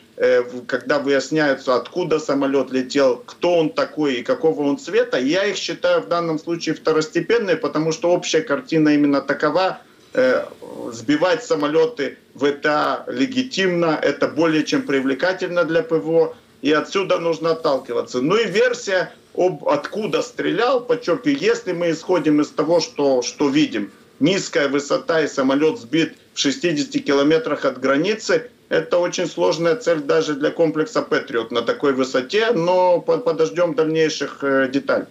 [0.67, 6.01] когда выясняются, откуда самолет летел, кто он такой и какого он цвета, я их считаю
[6.01, 9.79] в данном случае второстепенные, потому что общая картина именно такова–
[10.13, 10.45] Э,
[10.91, 18.19] сбивать самолеты в это легитимно, это более чем привлекательно для ПВО, и отсюда нужно отталкиваться.
[18.19, 23.91] Ну и версия, об откуда стрелял, подчеркиваю, если мы исходим из того, что, что видим,
[24.19, 30.33] низкая высота и самолет сбит в 60 километрах от границы, это очень сложная цель даже
[30.35, 35.07] для комплекса «Патриот» на такой высоте, но подождем дальнейших э, деталей.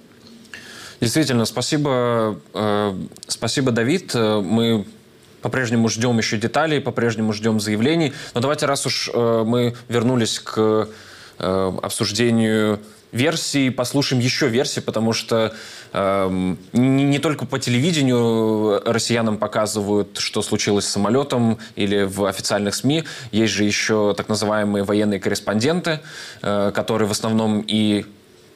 [1.00, 2.94] Действительно, спасибо, э,
[3.26, 4.14] спасибо, Давид.
[4.14, 4.86] Э, мы
[5.42, 8.14] по-прежнему ждем еще деталей, по-прежнему ждем заявлений.
[8.34, 10.88] Но давайте, раз уж мы вернулись к
[11.38, 12.80] обсуждению
[13.12, 15.54] версий, послушаем еще версии, потому что
[15.92, 22.74] э, не, не только по телевидению россиянам показывают, что случилось с самолетом или в официальных
[22.74, 23.04] СМИ.
[23.32, 26.00] Есть же еще так называемые военные корреспонденты,
[26.42, 28.04] э, которые в основном и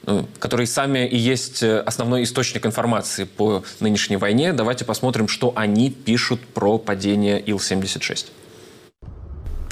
[0.07, 4.53] ну, которые сами и есть э, основной источник информации по нынешней войне.
[4.53, 8.27] Давайте посмотрим, что они пишут про падение Ил-76.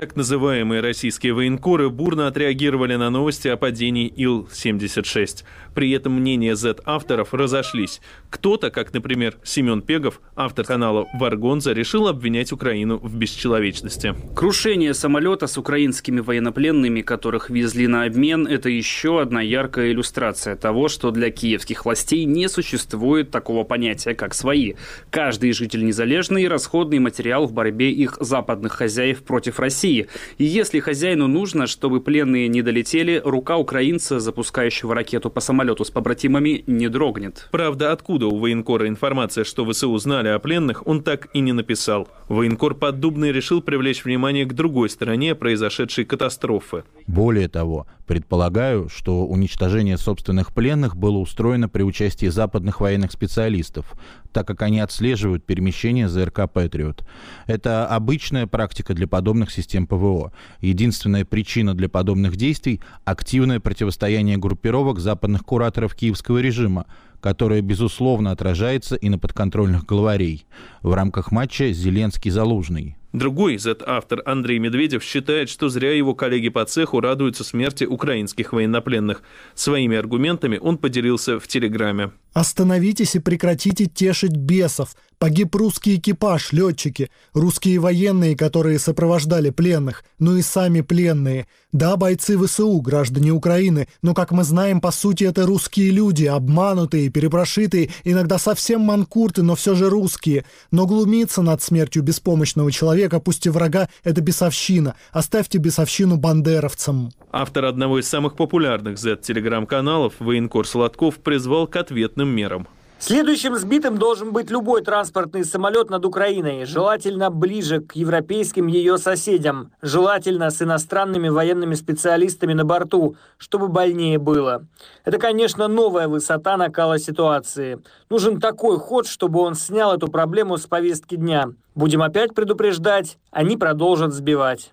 [0.03, 5.45] Так называемые российские военкоры бурно отреагировали на новости о падении Ил-76.
[5.73, 8.01] При этом мнения Z-авторов разошлись.
[8.29, 14.13] Кто-то, как, например, Семен Пегов, автор канала «Варгонза», решил обвинять Украину в бесчеловечности.
[14.35, 20.89] Крушение самолета с украинскими военнопленными, которых везли на обмен, это еще одна яркая иллюстрация того,
[20.89, 24.73] что для киевских властей не существует такого понятия, как «свои».
[25.09, 30.07] Каждый житель незалежный– расходный материал в борьбе их западных хозяев против России России.
[30.37, 35.91] И если хозяину нужно, чтобы пленные не долетели, рука украинца, запускающего ракету по самолету с
[35.91, 37.47] побратимами, не дрогнет.
[37.51, 42.07] Правда, откуда у военкора информация, что ВСУ знали о пленных, он так и не написал.
[42.29, 46.83] Военкор Поддубный решил привлечь внимание к другой стороне произошедшей катастрофы.
[47.07, 53.93] Более того, предполагаю, что уничтожение собственных пленных было устроено при участии западных военных специалистов,
[54.33, 57.05] так как они отслеживают перемещение ЗРК «Патриот».
[57.47, 60.33] Это обычная практика для подобных систем ПВО.
[60.59, 66.85] Единственная причина для подобных действий– активное противостояние группировок западных кураторов киевского режима,
[67.21, 70.45] которое, безусловно, отражается и на подконтрольных главарей.
[70.81, 72.97] В рамках матча Зеленский-Залужный.
[73.13, 79.21] Другой Z-автор Андрей Медведев считает, что зря его коллеги по цеху радуются смерти украинских военнопленных.
[79.53, 82.11] Своими аргументами он поделился в Телеграме.
[82.33, 84.95] Остановитесь и прекратите тешить бесов.
[85.19, 91.47] Погиб русский экипаж, летчики, русские военные, которые сопровождали пленных, ну и сами пленные.
[91.71, 97.09] Да, бойцы ВСУ, граждане Украины, но, как мы знаем, по сути, это русские люди, обманутые,
[97.09, 100.43] перепрошитые, иногда совсем манкурты, но все же русские.
[100.71, 104.95] Но глумиться над смертью беспомощного человека, пусть и врага, это бесовщина.
[105.11, 107.11] Оставьте бесовщину бандеровцам.
[107.31, 112.67] Автор одного из самых популярных Z-телеграм-каналов, военкор Сладков, призвал к ответным мерам.
[113.05, 119.73] Следующим сбитым должен быть любой транспортный самолет над Украиной, желательно ближе к европейским ее соседям,
[119.81, 124.65] желательно с иностранными военными специалистами на борту, чтобы больнее было.
[125.03, 127.81] Это, конечно, новая высота накала ситуации.
[128.09, 131.49] Нужен такой ход, чтобы он снял эту проблему с повестки дня.
[131.75, 134.71] Будем опять предупреждать, они продолжат сбивать.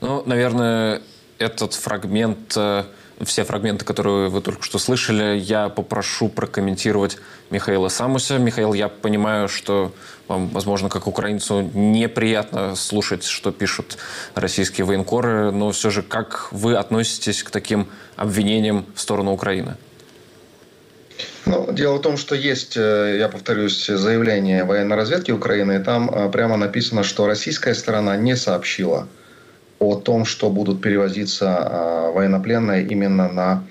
[0.00, 1.02] Ну, наверное,
[1.38, 2.84] этот фрагмент э,
[3.24, 7.18] все фрагменты, которые вы только что слышали, я попрошу прокомментировать
[7.50, 8.38] Михаила Самуся.
[8.38, 9.92] Михаил, я понимаю, что
[10.28, 13.98] вам, возможно, как украинцу, неприятно слушать, что пишут
[14.34, 19.76] российские военкоры, но все же как вы относитесь к таким обвинениям в сторону Украины?
[21.46, 26.10] Ну, дело в том, что есть, э, я повторюсь, заявление военной разведки Украины, и там
[26.10, 29.08] э, прямо написано, что российская сторона не сообщила
[29.78, 33.64] о том, что будут перевозиться а, военнопленные именно на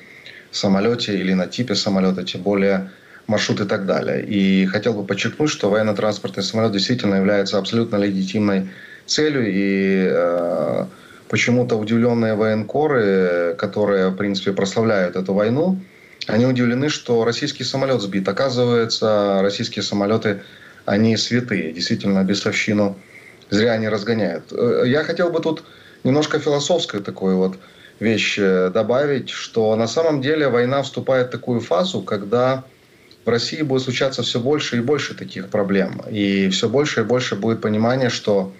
[0.51, 2.89] самолете или на типе самолета, тем более
[3.27, 4.25] маршрут и так далее.
[4.25, 8.69] И хотел бы подчеркнуть, что военно-транспортный самолет действительно является абсолютно легитимной
[9.05, 10.85] целью, и э,
[11.29, 15.79] почему-то удивленные военкоры, которые, в принципе, прославляют эту войну,
[16.27, 18.27] они удивлены, что российский самолет сбит.
[18.27, 20.41] Оказывается, российские самолеты,
[20.85, 22.97] они святые, действительно, бесовщину
[23.49, 24.51] зря не разгоняют.
[24.51, 25.63] Э, я хотел бы тут
[26.07, 27.57] немножко философскую такую вот
[27.99, 32.63] вещь э, добавить, что на самом деле война вступает в такую фазу, когда
[33.25, 36.01] в России будет случаться все больше и больше таких проблем.
[36.09, 38.53] И все больше и больше будет понимание, что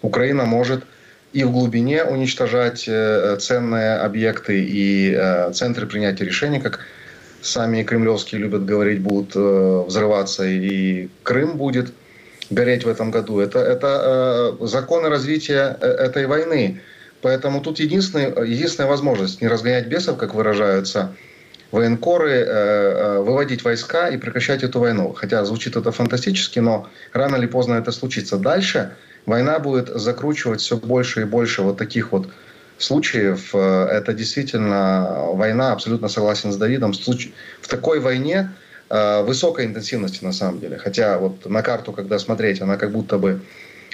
[0.00, 0.84] Украина может
[1.32, 6.80] и в глубине уничтожать э, ценные объекты и э, центры принятия решений, как
[7.40, 11.92] сами кремлевские любят говорить, будут взрываться, и Крым будет
[12.50, 13.40] гореть в этом году.
[13.40, 16.80] Это, это законы развития этой войны.
[17.22, 21.14] Поэтому тут единственная, единственная возможность не разгонять бесов, как выражаются
[21.70, 25.12] военкоры, э, э, выводить войска и прекращать эту войну.
[25.12, 28.36] Хотя звучит это фантастически, но рано или поздно это случится.
[28.36, 32.28] Дальше война будет закручивать все больше и больше вот таких вот
[32.76, 33.54] случаев.
[33.54, 36.92] Э, это действительно война, абсолютно согласен с Давидом.
[36.92, 38.50] В такой войне
[38.90, 40.76] высокой интенсивности на самом деле.
[40.76, 43.40] Хотя вот на карту, когда смотреть, она как будто бы Э,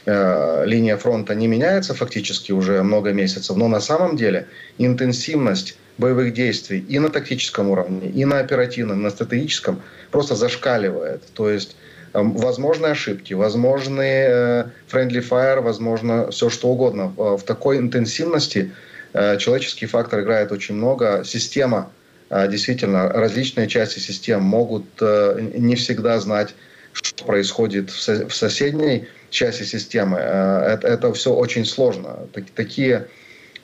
[0.07, 4.47] линия фронта не меняется фактически уже много месяцев, но на самом деле
[4.79, 11.23] интенсивность боевых действий и на тактическом уровне, и на оперативном, и на стратегическом просто зашкаливает.
[11.35, 11.77] То есть
[12.15, 17.13] э, возможны ошибки, возможны э, friendly fire, возможно все что угодно.
[17.17, 18.73] В такой интенсивности
[19.13, 21.23] человеческий фактор играет очень много.
[21.25, 21.91] Система,
[22.31, 26.55] действительно, различные части систем могут не всегда знать,
[26.93, 30.19] что происходит в соседней части системы.
[30.21, 32.17] Э, это, это все очень сложно.
[32.55, 33.09] Такие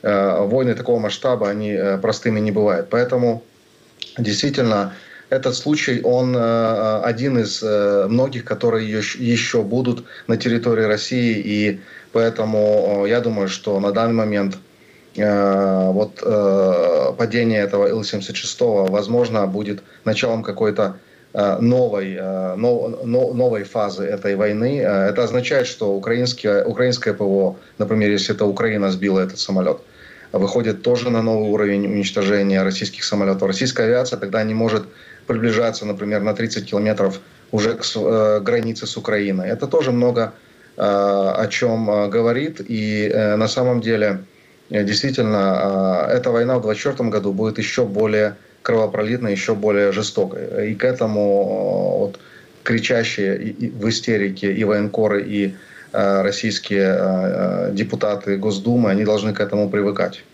[0.03, 2.89] э, войны такого масштаба, они э, простыми не бывают.
[2.91, 3.43] Поэтому
[4.19, 4.95] действительно
[5.31, 11.43] этот случай, он один из многих, которые еще будут на территории России.
[11.45, 11.81] И
[12.13, 14.59] поэтому я думаю, что на данный момент
[15.17, 16.21] вот
[17.17, 20.99] падение этого Ил-76 возможно будет началом какой-то
[21.35, 24.81] новой, э, новой фазы этой войны.
[24.81, 29.79] Э, это означает, что украинское, украинское ПВО, например, если это Украина сбила этот самолет,
[30.31, 33.49] выходит тоже на новый уровень уничтожения российских самолетов.
[33.49, 34.85] Российская авиация тогда не может
[35.27, 37.21] приближаться, например, на 30 километров
[37.51, 39.49] уже к границе с Украиной.
[39.49, 40.33] Это тоже много
[40.77, 42.61] о чем говорит.
[42.67, 44.25] И на самом деле,
[44.71, 50.71] действительно, эта война в 2024 году будет еще более кровопролитной, еще более жестокой.
[50.71, 52.19] И к этому э, вот,
[52.63, 55.55] кричащие в истерике и военкоры, и
[55.93, 60.25] э, российские э, депутаты Госдумы, они должны к этому привыкать.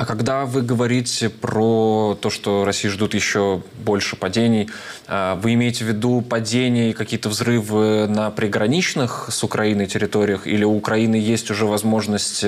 [0.00, 4.70] А когда вы говорите про то, что России ждут еще больше падений,
[5.06, 10.46] а, вы имеете в виду падения и какие-то взрывы на приграничных с Украиной территориях?
[10.46, 12.46] Или у Украины есть уже возможность,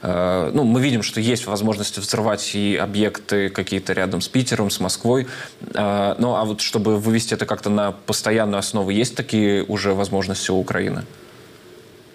[0.00, 4.80] а, ну, мы видим, что есть возможность взрывать и объекты какие-то рядом с Питером, с
[4.80, 5.26] Москвой.
[5.74, 10.50] А, ну, а вот чтобы вывести это как-то на постоянную основу, есть такие уже возможности
[10.50, 11.04] у Украины?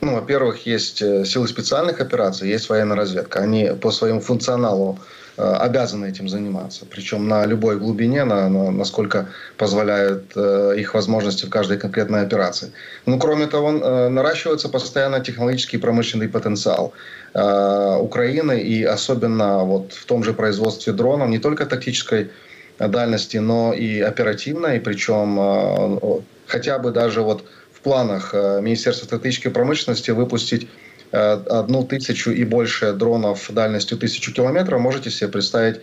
[0.01, 3.39] Ну, во-первых, есть э, силы специальных операций, есть военная разведка.
[3.39, 4.97] Они по своему функционалу
[5.37, 6.85] э, обязаны этим заниматься.
[6.89, 9.27] Причем на любой глубине, на, на, насколько
[9.57, 12.71] позволяют э, их возможности в каждой конкретной операции.
[13.05, 16.93] Ну, кроме того, э, наращивается постоянно технологический и промышленный потенциал
[17.35, 22.31] э, Украины и особенно вот в том же производстве дронов, не только тактической
[22.79, 27.43] дальности, но и оперативной, причем э, хотя бы даже вот
[27.81, 30.69] планах э, Министерства стратегической промышленности выпустить
[31.11, 34.79] э, одну тысячу и больше дронов дальностью тысячу километров.
[34.79, 35.81] Можете себе представить,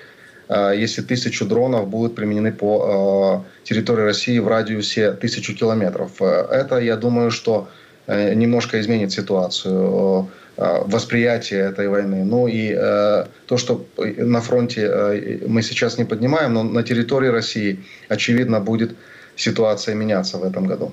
[0.75, 6.23] если тысячу дронов будут применены по территории России в радиусе тысячу километров.
[6.23, 7.69] Это, я думаю, что
[8.07, 12.25] немножко изменит ситуацию восприятие этой войны.
[12.25, 17.29] Ну и э, то, что на фронте э, мы сейчас не поднимаем, но на территории
[17.29, 18.97] России, очевидно, будет
[19.37, 20.93] ситуация меняться в этом году.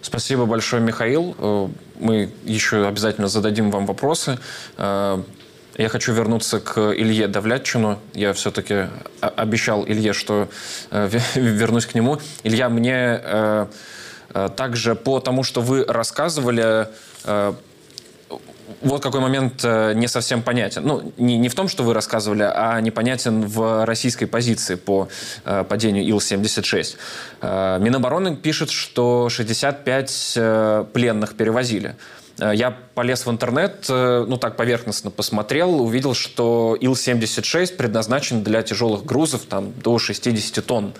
[0.00, 1.34] Спасибо большое, Михаил.
[1.38, 1.68] Э,
[1.98, 4.38] мы еще обязательно зададим вам вопросы.
[4.76, 5.22] Э,
[5.76, 7.98] я хочу вернуться к Илье Давлятчину.
[8.14, 8.86] Я все-таки
[9.20, 10.48] обещал Илье, что
[10.90, 12.18] э, вернусь к нему.
[12.44, 13.66] Илья, мне
[14.56, 16.88] также по тому, что вы рассказывали,
[18.80, 20.82] вот какой момент э, не совсем понятен.
[20.84, 25.08] Ну, не, не в том, что вы рассказывали, а непонятен в российской позиции по
[25.44, 26.96] э, падению Ил-76.
[27.40, 31.96] Э, Минобороны пишет, что 65 э, пленных перевозили.
[32.40, 39.42] Я полез в интернет, ну так поверхностно посмотрел, увидел, что Ил-76 предназначен для тяжелых грузов
[39.48, 40.94] там, до 60 тонн.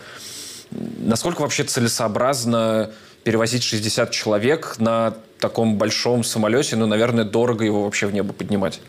[0.73, 2.91] Насколько вообще целесообразно
[3.23, 8.81] перевозить 60 человек на таком большом самолете, ну, наверное, дорого его вообще в небо поднимать.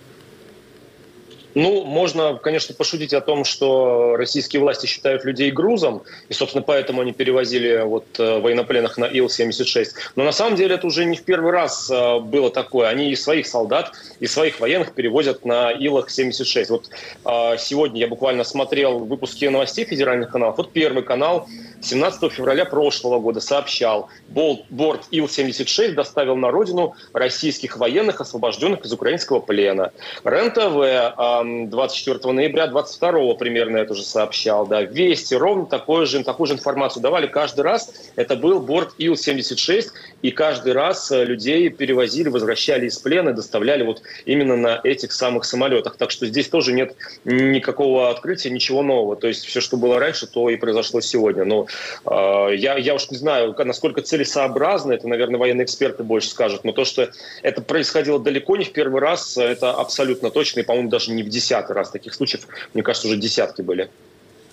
[1.56, 7.02] Ну, можно, конечно, пошутить о том, что российские власти считают людей грузом, и, собственно, поэтому
[7.02, 9.88] они перевозили вот э, военнопленных на Ил-76.
[10.16, 12.88] Но на самом деле это уже не в первый раз э, было такое.
[12.88, 16.66] Они и своих солдат, и своих военных перевозят на Илах-76.
[16.70, 16.90] Вот
[17.26, 20.58] э, сегодня я буквально смотрел выпуски новостей федеральных каналов.
[20.58, 21.48] Вот первый канал
[21.82, 29.40] 17 февраля прошлого года сообщал, борт Ил-76 доставил на родину российских военных, освобожденных из украинского
[29.40, 29.92] плена.
[30.24, 34.68] РЕН-ТВ 24 ноября 22 примерно это уже сообщал.
[34.68, 34.82] Да.
[34.82, 37.92] Вести ровно такую же, такую же информацию давали каждый раз.
[38.16, 39.88] Это был борт Ил-76,
[40.22, 45.46] и каждый раз э, людей перевозили, возвращали из плена, доставляли вот именно на этих самых
[45.46, 45.96] самолетах.
[45.96, 49.16] Так что здесь тоже нет никакого открытия, ничего нового.
[49.16, 51.46] То есть все, что было раньше, то и произошло сегодня.
[51.46, 51.68] Но
[52.06, 56.72] э, я, я уж не знаю, насколько целесообразно, это, наверное, военные эксперты больше скажут, но
[56.72, 57.10] то, что
[57.42, 61.30] это происходило далеко не в первый раз, это абсолютно точно, и, по-моему, даже не в
[61.30, 61.90] десятый раз.
[61.92, 63.90] Таких случаев, мне кажется, уже десятки были.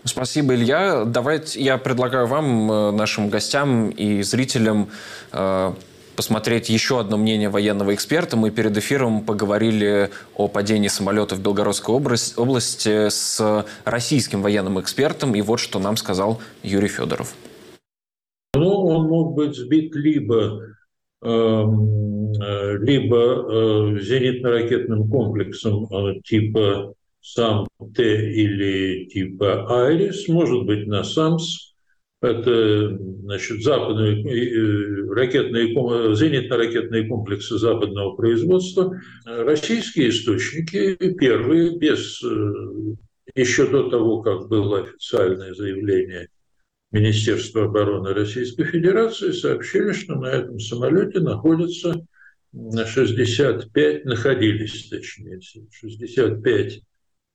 [0.04, 1.04] Спасибо, Илья.
[1.04, 4.88] Давайте я предлагаю вам, э, нашим гостям и зрителям,
[5.32, 5.72] э,
[6.16, 8.36] посмотреть еще одно мнение военного эксперта.
[8.36, 15.34] Мы перед эфиром поговорили о падении самолета в Белгородской области с российским военным экспертом.
[15.34, 17.34] И вот что нам сказал Юрий Федоров.
[18.54, 20.60] Ну, он мог быть сбит либо
[21.22, 25.86] эм, э, либо зенитно-ракетным комплексом
[26.22, 31.74] типа САМ-Т или типа Айрис, может быть на САМС.
[32.22, 35.74] Это значит, западные э, ракетные,
[36.14, 38.98] зенитно-ракетные комплексы западного производства.
[39.26, 42.52] Российские источники первые, без, э,
[43.34, 46.28] еще до того, как было официальное заявление
[46.90, 52.06] Министерства обороны Российской Федерации, сообщили, что на этом самолете находятся
[52.52, 55.40] 65, находились, точнее,
[55.70, 56.80] 65 Э,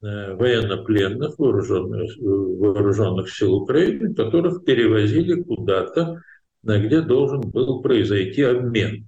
[0.02, 6.22] военнопленных вооруженных, вооруженных сил Украины, которых перевозили куда-то,
[6.64, 9.08] где должен был произойти обмен.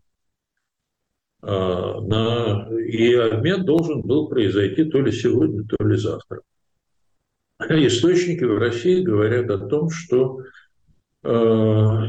[1.41, 6.41] А, на, и обмен должен был произойти то ли сегодня, то ли завтра.
[7.59, 10.39] Источники в России говорят о том, что
[11.23, 12.01] э,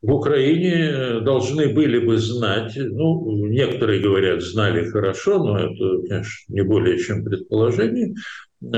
[0.00, 6.62] в Украине должны были бы знать, ну, некоторые говорят, знали хорошо, но это, конечно, не
[6.62, 8.14] более чем предположение,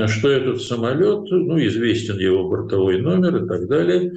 [0.07, 4.11] что этот самолет, ну, известен его бортовой номер и так далее,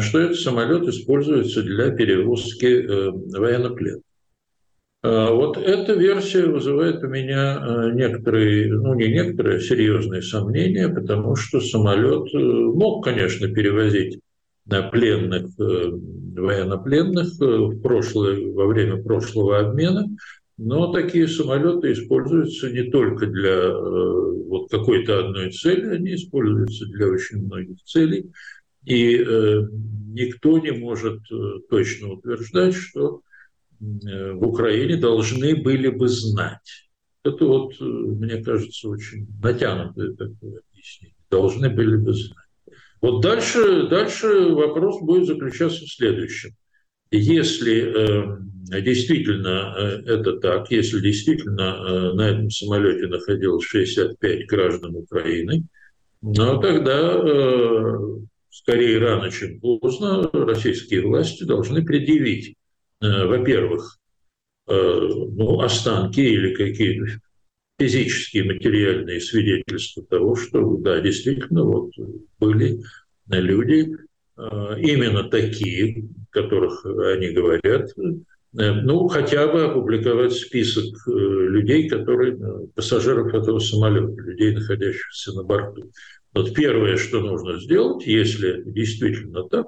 [0.00, 4.02] что этот самолет используется для перевозки э, военнопленных.
[5.00, 11.36] Вот эта версия вызывает у меня э, некоторые, ну не некоторые, а серьезные сомнения, потому
[11.36, 14.18] что самолет э, мог, конечно, перевозить
[14.68, 20.06] пленных, э, военнопленных э, в прошлое, во время прошлого обмена,
[20.56, 27.08] но такие самолеты используются не только для э, вот какой-то одной цели, они используются для
[27.08, 28.30] очень многих целей.
[28.84, 31.20] И никто не может
[31.68, 33.20] точно утверждать, что
[33.78, 36.88] в Украине должны были бы знать.
[37.22, 41.16] Это вот, мне кажется, очень натянутое такое объяснение.
[41.28, 42.47] Должны были бы знать.
[43.00, 46.50] Вот дальше, дальше вопрос будет заключаться в следующем.
[47.10, 54.96] Если э, действительно э, это так, если действительно э, на этом самолете находилось 65 граждан
[54.96, 55.64] Украины,
[56.20, 57.98] ну тогда э,
[58.50, 62.56] скорее рано, чем поздно российские власти должны предъявить,
[63.00, 63.98] э, во-первых,
[64.66, 67.20] э, ну, останки или какие-то
[67.78, 71.92] физические, материальные свидетельства того, что, да, действительно, вот
[72.38, 72.80] были
[73.28, 73.96] люди,
[74.36, 77.90] именно такие, которых они говорят,
[78.52, 82.38] ну, хотя бы опубликовать список людей, которые,
[82.74, 85.90] пассажиров этого самолета, людей, находящихся на борту.
[86.34, 89.66] Вот первое, что нужно сделать, если действительно так,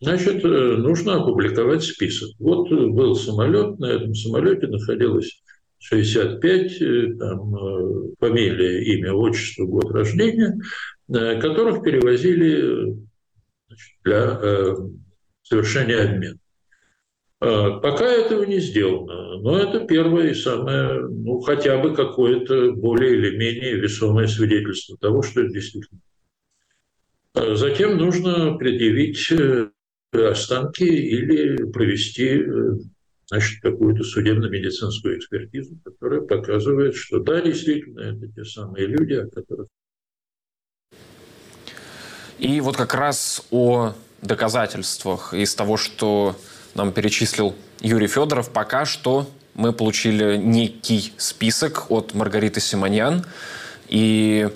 [0.00, 2.30] значит, э, нужно опубликовать список.
[2.38, 5.42] Вот был самолет, на этом самолете находилось
[5.78, 10.58] 65, э, там, э, фамилия, имя, отчество, год рождения,
[11.08, 12.96] которых перевозили
[13.68, 14.74] значит, для
[15.42, 16.38] совершения обмена.
[17.38, 23.36] Пока этого не сделано, но это первое и самое, ну, хотя бы какое-то более или
[23.36, 26.00] менее весомое свидетельство того, что это действительно.
[27.34, 29.30] Затем нужно предъявить
[30.12, 32.42] останки или провести
[33.26, 39.68] значит, какую-то судебно-медицинскую экспертизу, которая показывает, что да, действительно, это те самые люди, о которых...
[42.38, 46.36] И вот как раз о доказательствах из того, что
[46.74, 53.24] нам перечислил Юрий Федоров, пока что мы получили некий список от Маргариты Симоньян,
[53.88, 54.50] и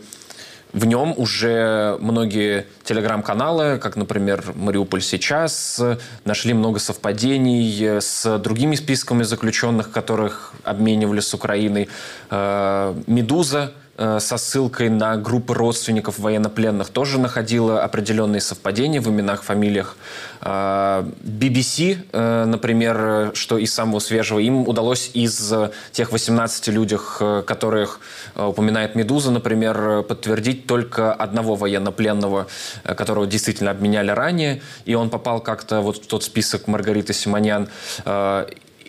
[0.72, 5.80] в нем уже многие телеграм-каналы, как, например, «Мариуполь сейчас»,
[6.24, 11.88] нашли много совпадений с другими списками заключенных, которых обменивали с Украиной.
[12.30, 19.96] Э, «Медуза» со ссылкой на группы родственников военнопленных тоже находила определенные совпадения в именах, фамилиях.
[20.40, 25.52] BBC, э, э, например, что из самого свежего, им удалось из
[25.92, 28.00] тех 18 людях, которых
[28.34, 32.46] упоминает «Медуза», например, подтвердить только одного военнопленного,
[32.84, 37.68] которого действительно обменяли ранее, и он попал как-то вот в тот список Маргариты Симонян.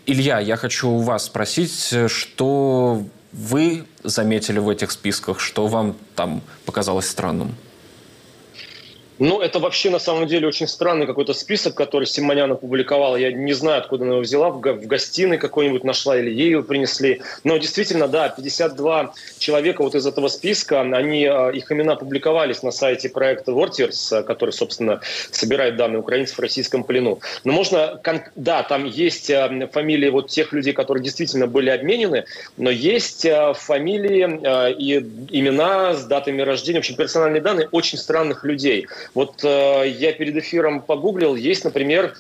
[0.05, 6.41] Илья, я хочу у вас спросить, что вы заметили в этих списках, что вам там
[6.65, 7.55] показалось странным?
[9.21, 13.15] Ну, это вообще на самом деле очень странный какой-то список, который Симонян опубликовал.
[13.15, 16.63] Я не знаю, откуда она его взяла, в, в гостиной какой-нибудь нашла или ей его
[16.63, 17.21] принесли.
[17.43, 22.71] Но действительно, да, 52 человека вот из этого списка, они, а, их имена публиковались на
[22.71, 27.19] сайте проекта Vortiers, который, собственно, собирает данные украинцев в российском плену.
[27.43, 28.01] Но можно,
[28.35, 32.25] да, там есть а, фамилии вот тех людей, которые действительно были обменены,
[32.57, 34.97] но есть а, фамилии и
[35.29, 38.87] имена с датами рождения, в общем, персональные данные очень странных людей.
[39.13, 42.15] Вот э, я перед эфиром погуглил, есть, например,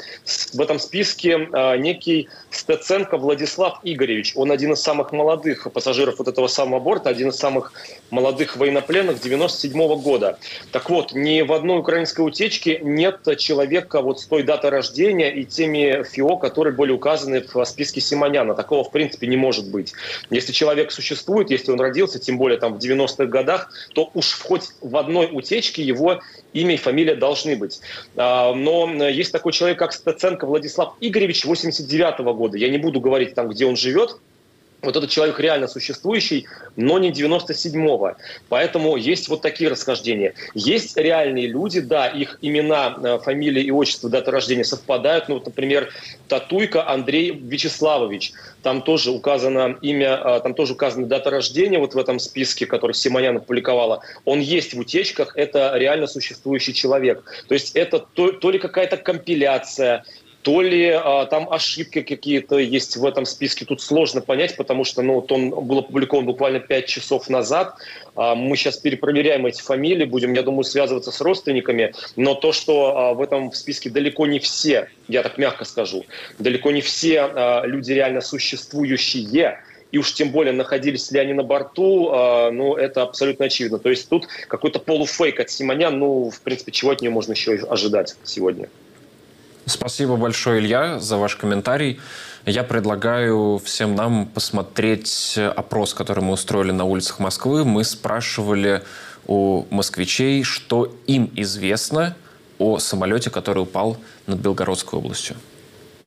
[0.53, 4.33] в этом списке э, некий Стеценко Владислав Игоревич.
[4.35, 7.71] Он один из самых молодых пассажиров вот этого самого борта, один из самых
[8.09, 10.37] молодых военнопленных 97 -го года.
[10.71, 15.45] Так вот, ни в одной украинской утечке нет человека вот с той датой рождения и
[15.45, 18.53] теми ФИО, которые были указаны в списке Симоняна.
[18.53, 19.93] Такого, в принципе, не может быть.
[20.29, 24.71] Если человек существует, если он родился, тем более там в 90-х годах, то уж хоть
[24.81, 26.19] в одной утечке его
[26.53, 27.79] имя фамилия должны быть.
[28.15, 32.57] А, но есть такой человек, как Стаценко Владислав Игоревич, 89 -го года.
[32.57, 34.17] Я не буду говорить там, где он живет,
[34.81, 38.13] вот этот человек реально существующий, но не 97-го.
[38.49, 40.33] Поэтому есть вот такие расхождения.
[40.53, 45.29] Есть реальные люди, да, их имена, э, фамилии и отчество, дата рождения совпадают.
[45.29, 45.89] Ну, вот, например,
[46.27, 48.33] Татуйко Андрей Вячеславович.
[48.63, 52.93] Там тоже указано имя, э, там тоже указана дата рождения вот в этом списке, который
[52.93, 54.01] Симонян опубликовала.
[54.25, 57.23] Он есть в утечках, это реально существующий человек.
[57.47, 60.05] То есть это то, то ли какая-то компиляция,
[60.41, 63.65] то ли а, там ошибки какие-то есть в этом списке.
[63.65, 67.75] Тут сложно понять, потому что ну, вот он был опубликован буквально 5 часов назад.
[68.15, 71.93] А, мы сейчас перепроверяем эти фамилии, будем, я думаю, связываться с родственниками.
[72.15, 76.05] Но то, что а, в этом списке далеко не все, я так мягко скажу,
[76.39, 79.59] далеко не все а, люди реально существующие,
[79.91, 83.77] и уж тем более находились ли они на борту, э, ну, это абсолютно очевидно.
[83.77, 87.55] То есть тут какой-то полуфейк от Симонян, ну, в принципе, чего от нее можно еще
[87.69, 88.69] ожидать сегодня?
[89.65, 91.99] Спасибо большое, Илья, за ваш комментарий.
[92.45, 97.63] Я предлагаю всем нам посмотреть опрос, который мы устроили на улицах Москвы.
[97.63, 98.83] Мы спрашивали
[99.27, 102.15] у москвичей, что им известно
[102.57, 103.97] о самолете, который упал
[104.27, 105.35] над Белгородской областью.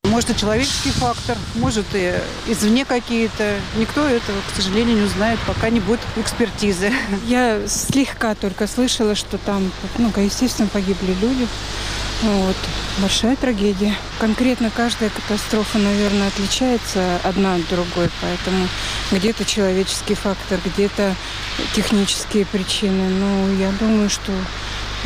[0.05, 2.14] Может, и человеческий фактор, может, и
[2.46, 3.55] извне какие-то.
[3.76, 6.92] Никто этого, к сожалению, не узнает, пока не будет экспертизы.
[7.26, 11.48] Я слегка только слышала, что там, ну, естественно, погибли люди.
[12.23, 12.57] Вот.
[12.99, 13.95] Большая трагедия.
[14.19, 18.69] Конкретно каждая катастрофа, наверное, отличается одна от другой, поэтому
[19.11, 21.15] где-то человеческий фактор, где-то
[21.75, 23.09] технические причины.
[23.09, 24.33] Но я думаю, что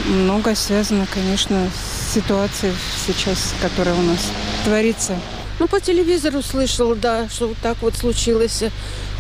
[0.07, 2.75] многое связано, конечно, с ситуацией
[3.07, 4.31] сейчас, которая у нас
[4.65, 5.19] творится.
[5.59, 8.63] Ну, по телевизору слышала, да, что вот так вот случилось.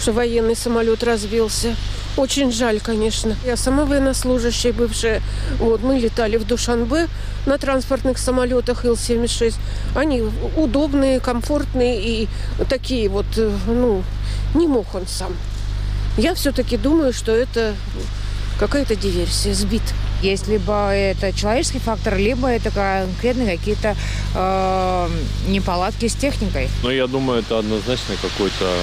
[0.01, 1.74] что военный самолет разбился.
[2.18, 3.36] Очень жаль, конечно.
[3.46, 5.22] Я сама военнослужащая бывшая.
[5.60, 7.06] Вот, мы летали в Душанбе
[7.46, 9.54] на транспортных самолетах Ил-76.
[9.94, 10.24] Они
[10.56, 12.28] удобные, комфортные и
[12.68, 14.02] такие вот, э, ну,
[14.56, 15.32] не мог он сам.
[16.16, 17.76] Я все-таки думаю, что это
[18.58, 19.82] какая-то диверсия, сбит.
[20.20, 23.94] Есть либо это человеческий фактор, либо это конкретные какие-то
[24.34, 25.08] э,
[25.46, 26.68] неполадки с техникой.
[26.82, 28.74] Ну, я думаю, это однозначно какой-то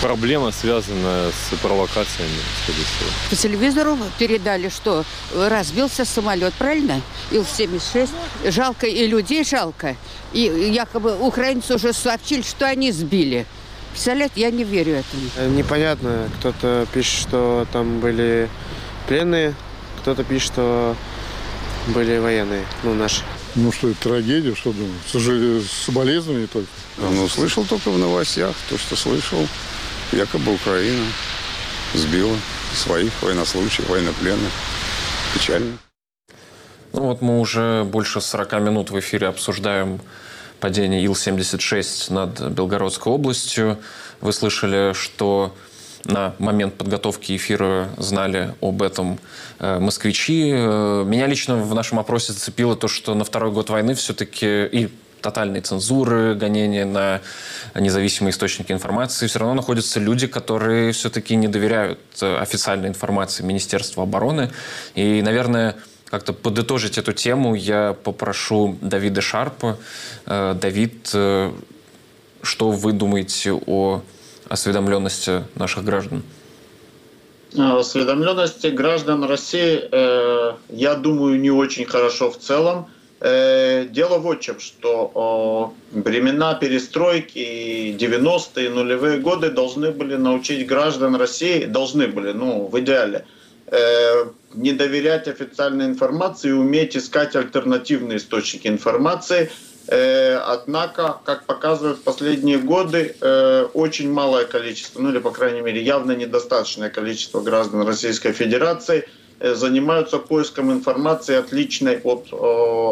[0.00, 3.10] проблема, связанная с провокациями, скорее всего.
[3.30, 7.00] По телевизору передали, что разбился самолет, правильно?
[7.30, 8.10] Ил-76.
[8.50, 9.96] Жалко и людей жалко.
[10.32, 13.46] И якобы украинцы уже сообщили, что они сбили.
[13.90, 15.22] Представляете, я не верю этому.
[15.36, 16.28] Э, непонятно.
[16.38, 18.48] Кто-то пишет, что там были
[19.08, 19.54] пленные,
[20.02, 20.94] кто-то пишет, что
[21.88, 23.22] были военные, ну, наши.
[23.54, 24.92] Ну что, это трагедия, что думаю?
[25.10, 26.68] Сожалею, соболезнования только.
[26.98, 29.48] Ну, слышал только в новостях, то, что слышал.
[30.12, 31.04] Якобы Украина
[31.94, 32.36] сбила
[32.74, 34.52] своих военнослужащих, военнопленных.
[35.34, 35.78] Печально.
[36.92, 40.00] Ну вот мы уже больше 40 минут в эфире обсуждаем
[40.60, 43.78] падение Ил-76 над Белгородской областью.
[44.20, 45.54] Вы слышали, что
[46.04, 49.18] на момент подготовки эфира знали об этом
[49.58, 50.52] э, москвичи.
[50.54, 54.88] Э, меня лично в нашем опросе зацепило то, что на второй год войны все-таки и
[55.20, 57.20] тотальной цензуры, гонения на
[57.74, 64.02] независимые источники информации, все равно находятся люди, которые все-таки не доверяют э, официальной информации Министерства
[64.02, 64.50] обороны.
[64.94, 65.76] И, наверное,
[66.10, 69.76] как-то подытожить эту тему я попрошу Давида Шарпа.
[70.24, 74.02] Давид, что вы думаете о
[74.48, 76.22] осведомленности наших граждан?
[77.56, 82.88] Осведомленности граждан России, э, я думаю, не очень хорошо в целом.
[83.20, 91.16] Э, дело в чем, что времена перестройки и 90-е, нулевые годы должны были научить граждан
[91.16, 93.24] России, должны были, ну, в идеале,
[93.68, 99.50] э, не доверять официальной информации и уметь искать альтернативные источники информации–
[99.88, 103.14] Э, однако, как показывают последние годы,
[103.72, 109.08] очень малое количество, ну или, по крайней мере, явно недостаточное количество граждан Российской Федерации
[109.40, 112.28] занимаются поиском информации, отличной от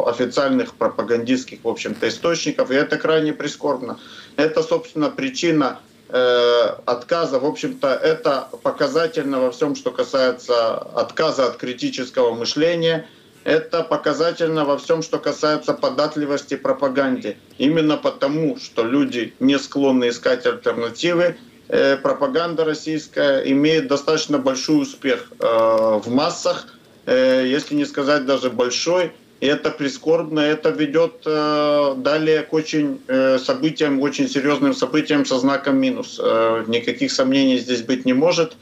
[0.09, 2.71] официальных пропагандистских, в общем-то, источников.
[2.71, 3.99] И это крайне прискорбно.
[4.37, 12.35] Это, собственно, причина отказа, в общем-то, это показательно во всем, что касается отказа от критического
[12.35, 13.07] мышления–
[13.45, 17.37] это показательно во всем, что касается податливости пропаганде.
[17.59, 21.35] Именно потому, что люди не склонны искать альтернативы, э,
[21.69, 26.67] пропаганда российская имеет достаточно большой успех э, в массах,
[27.07, 29.13] э, если не сказать даже большой.
[29.41, 33.01] И это прискорбно, это ведет далее к очень
[33.39, 36.19] событиям, очень серьезным событиям со знаком минус.
[36.67, 38.57] Никаких сомнений здесь быть не может.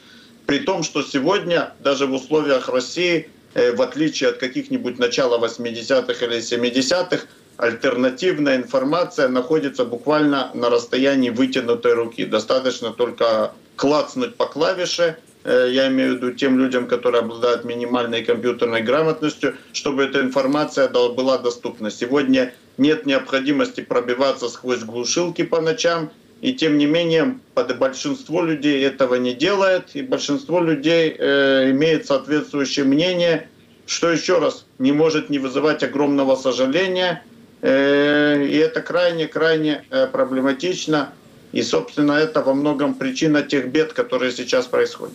[0.46, 6.24] При том, что сегодня даже в условиях России Э, в отличие от каких-нибудь начала 80-х
[6.24, 7.26] или 70-х,
[7.56, 12.24] альтернативная информация находится буквально на расстоянии вытянутой руки.
[12.24, 18.24] Достаточно только клацнуть по клавише, э, я имею в виду тем людям, которые обладают минимальной
[18.24, 21.90] компьютерной грамотностью, чтобы эта информация была доступна.
[21.90, 26.10] Сегодня нет необходимости пробиваться сквозь глушилки по ночам,
[26.42, 32.84] и тем не менее, большинство людей этого не делает, и большинство людей э, имеет соответствующее
[32.84, 33.48] мнение,
[33.86, 37.22] что еще раз не может не вызывать огромного сожаления.
[37.62, 41.12] Э, и это крайне-крайне э, проблематично.
[41.52, 45.14] И, собственно, это во многом причина тех бед, которые сейчас происходят.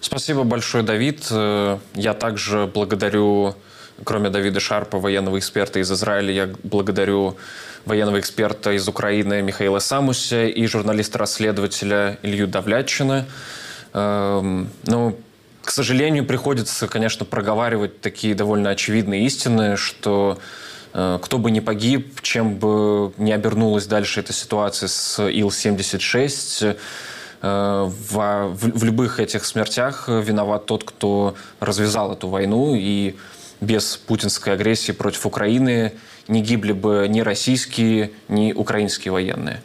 [0.00, 1.26] Спасибо большое, Давид.
[1.30, 3.54] Э, я также благодарю,
[4.04, 7.36] кроме Давида Шарпа, военного эксперта из Израиля, я благодарю
[7.86, 13.26] военного эксперта из Украины Михаила Самуся и журналиста-расследователя Илью Давлятчина.
[13.94, 15.18] Эм, ну,
[15.62, 20.38] к сожалению, приходится, конечно, проговаривать такие довольно очевидные истины, что
[20.92, 26.76] кто бы ни погиб, чем бы не обернулась дальше эта ситуация с Ил-76,
[27.42, 33.16] э, в, в любых этих смертях виноват тот, кто развязал эту войну, и
[33.60, 35.92] без путинской агрессии против Украины
[36.26, 39.60] не гибли бы ни российские, ни украинские военные.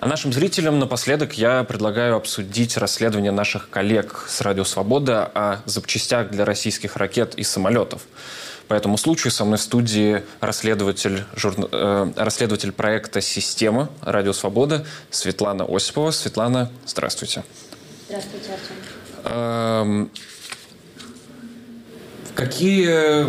[0.00, 6.30] А нашим зрителям напоследок я предлагаю обсудить расследование наших коллег с Радио Свобода о запчастях
[6.30, 8.02] для российских ракет и самолетов.
[8.72, 11.68] По этому случаю со мной в студии расследователь, журна...
[11.70, 16.10] э, расследователь проекта «Система» Радио Свобода Светлана Осипова.
[16.10, 17.44] Светлана, здравствуйте.
[18.08, 19.30] Здравствуйте, Артем.
[19.36, 20.10] Эм...
[22.34, 23.26] Какие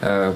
[0.00, 0.34] э,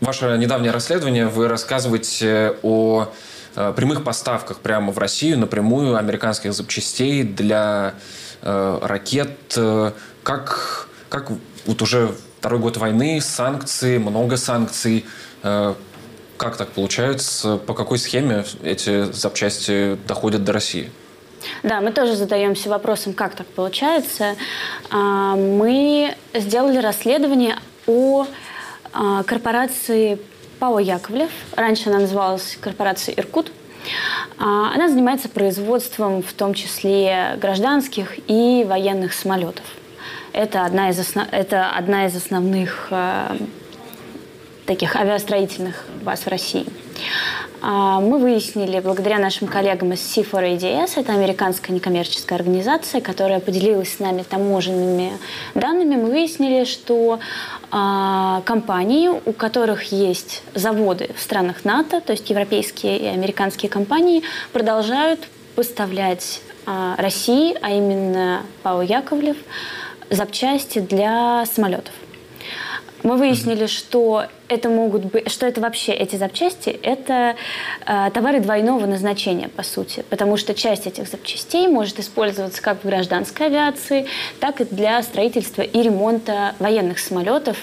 [0.00, 3.08] ваше недавнее расследование, вы рассказываете о
[3.56, 7.94] э, прямых поставках прямо в Россию напрямую американских запчастей для
[8.42, 9.54] э, ракет.
[9.56, 9.90] Э,
[10.22, 11.32] как, как
[11.66, 15.04] вот уже второй год войны, санкции, много санкций.
[15.42, 15.74] Э,
[16.36, 17.56] как так получается?
[17.56, 20.90] По какой схеме эти запчасти доходят до России?
[21.62, 24.36] Да, мы тоже задаемся вопросом, как так получается.
[24.90, 27.56] А, мы сделали расследование
[27.86, 28.26] о
[28.92, 30.18] а, корпорации
[30.58, 31.30] ПАО «Яковлев».
[31.56, 33.52] Раньше она называлась корпорацией «Иркут».
[34.38, 39.64] А, она занимается производством в том числе гражданских и военных самолетов.
[40.32, 41.26] Это одна из, основ...
[41.30, 42.90] это одна из основных
[44.66, 46.66] таких авиастроительных баз в России.
[47.64, 53.98] А, мы выяснили, благодаря нашим коллегам из C4ADS, это американская некоммерческая организация, которая поделилась с
[54.00, 55.12] нами таможенными
[55.54, 57.20] данными, мы выяснили, что
[57.70, 64.24] а, компании, у которых есть заводы в странах НАТО, то есть европейские и американские компании,
[64.52, 65.20] продолжают
[65.54, 69.36] поставлять а, России, а именно ПАО «Яковлев»,
[70.12, 71.94] запчасти для самолетов.
[73.02, 77.34] Мы выяснили, что это могут быть, что это вообще эти запчасти, это
[77.84, 82.86] э, товары двойного назначения, по сути, потому что часть этих запчастей может использоваться как в
[82.86, 84.06] гражданской авиации,
[84.38, 87.56] так и для строительства и ремонта военных самолетов,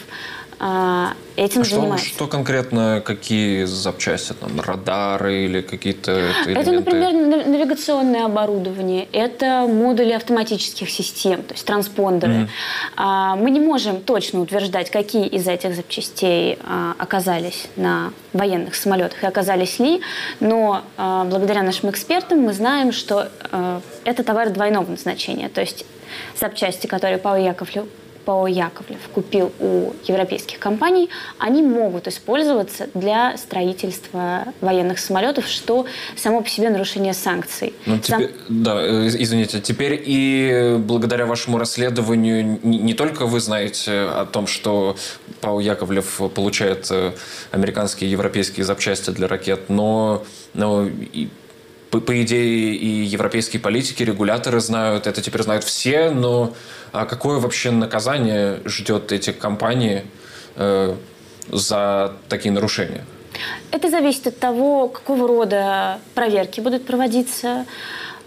[0.60, 2.08] этим а что, занимается.
[2.08, 6.12] Что конкретно, какие запчасти, там, радары или какие-то
[6.46, 7.14] Это, например,
[7.48, 12.50] навигационное оборудование, это модули автоматических систем, то есть транспондеры.
[12.98, 13.36] Mm-hmm.
[13.38, 19.28] Мы не можем точно утверждать, какие из этих запчастей а, оказались на военных самолетах и
[19.28, 20.02] оказались ли,
[20.42, 23.30] но благодаря нашим экспертам мы знаем, что
[24.04, 25.86] это товары двойного назначения, то есть
[26.38, 27.86] запчасти, которые Павел Яковлев
[28.30, 31.10] ПАО «Яковлев» купил у европейских компаний,
[31.40, 37.74] они могут использоваться для строительства военных самолетов, что само по себе нарушение санкций.
[37.88, 38.64] Ну, теперь, Сам...
[38.64, 44.96] Да, э, извините, теперь и благодаря вашему расследованию не, только вы знаете о том, что
[45.42, 47.14] ПАО «Яковлев» получает э,
[47.50, 50.24] американские и европейские запчасти для ракет, но,
[50.54, 51.30] но и
[51.92, 56.54] по, по идее, и европейские политики, регуляторы знают, это теперь знают все, но
[56.92, 60.06] а какое вообще наказание ждет эти компании
[60.56, 60.96] э,
[61.52, 63.06] за такие нарушения?
[63.72, 67.66] Это зависит от того, какого рода проверки будут проводиться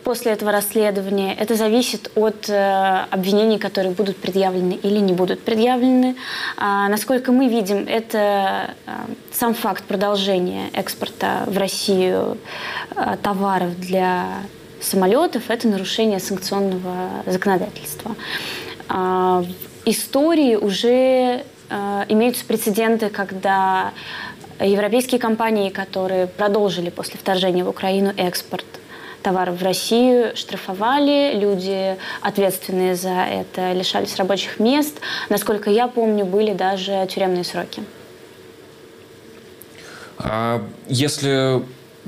[0.02, 1.34] после этого расследования.
[1.34, 6.16] Это зависит от э, обвинений, которые будут предъявлены или не будут предъявлены.
[6.56, 8.90] А, насколько мы видим, это э,
[9.32, 12.38] сам факт продолжения экспорта в Россию
[12.94, 14.26] э, товаров для
[14.80, 18.16] самолетов– это нарушение санкционного законодательства.
[18.88, 21.44] А, в истории уже
[22.08, 23.92] имеются прецеденты, когда
[24.60, 28.66] европейские компании, которые продолжили после вторжения в Украину экспорт
[29.22, 35.00] товаров в Россию штрафовали, люди, ответственные за это, лишались рабочих мест.
[35.28, 37.82] Насколько я помню, были даже тюремные сроки.
[40.18, 41.62] А если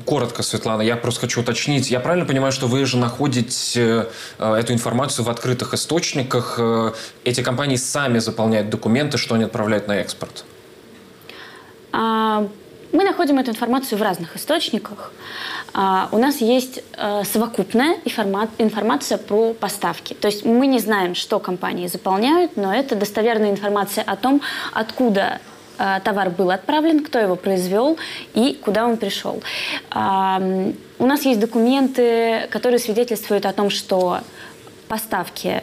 [0.05, 1.91] коротко, Светлана, я просто хочу уточнить.
[1.91, 4.09] Я правильно понимаю, что вы же находите
[4.39, 6.57] э, эту информацию в открытых источниках?
[6.59, 6.93] Э,
[7.25, 10.45] эти компании сами заполняют документы, что они отправляют на экспорт?
[11.93, 12.49] А,
[12.93, 15.12] мы находим эту информацию в разных источниках.
[15.77, 17.97] А, у нас есть э, совокупная
[18.59, 20.14] информация про поставки.
[20.14, 24.41] То есть мы не знаем, что компании заполняют, но это достоверная информация о том,
[24.72, 25.41] откуда
[25.79, 27.99] э, товар был отправлен, кто его произвел
[28.35, 29.43] и куда он пришел.
[29.93, 34.20] У нас есть документы, которые свидетельствуют о том, что
[34.87, 35.61] поставки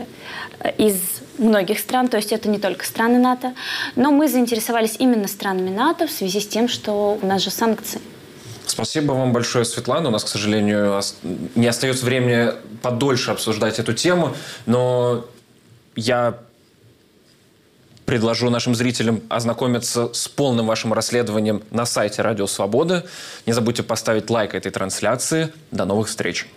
[0.60, 1.00] э, из
[1.38, 3.54] многих стран, то есть это не только страны НАТО,
[3.96, 8.02] но мы заинтересовались именно странами НАТО в связи с тем, что у нас же санкции.
[8.72, 10.08] Спасибо вам большое, Светлана.
[10.08, 11.02] У нас, к сожалению,
[11.56, 14.34] не остается времени подольше обсуждать эту тему,
[14.66, 15.26] но
[15.98, 16.40] я
[18.06, 23.06] предложу нашим зрителям ознакомиться с полным вашим расследованием на сайте Радио Свобода.
[23.46, 25.50] Не забудьте поставить лайк этой трансляции.
[25.72, 26.48] До новых встреч!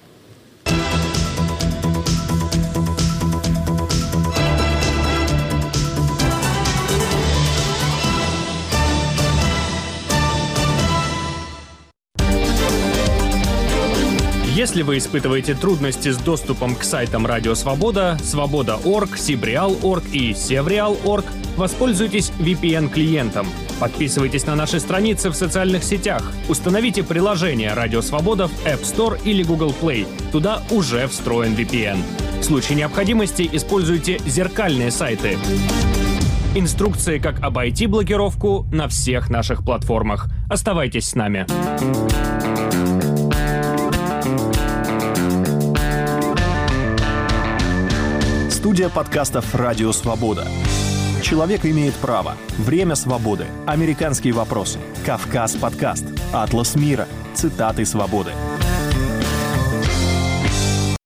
[14.74, 21.24] Если вы испытываете трудности с доступом к сайтам Радио Свобода, Свобода.орг, Сибреал.орг и Севреал.орг,
[21.56, 23.46] воспользуйтесь VPN-клиентом.
[23.78, 26.28] Подписывайтесь на наши страницы в социальных сетях.
[26.48, 30.08] Установите приложение Радио Свобода в App Store или Google Play.
[30.32, 31.98] Туда уже встроен VPN.
[32.40, 35.38] В случае необходимости используйте зеркальные сайты.
[36.56, 40.26] Инструкции, как обойти блокировку на всех наших платформах.
[40.50, 41.46] Оставайтесь с нами.
[48.74, 50.48] Студия подкастов «Радио Свобода».
[51.22, 52.34] Человек имеет право.
[52.58, 53.46] Время свободы.
[53.68, 54.80] Американские вопросы.
[55.06, 56.04] Кавказ подкаст.
[56.32, 57.06] Атлас мира.
[57.34, 58.32] Цитаты свободы.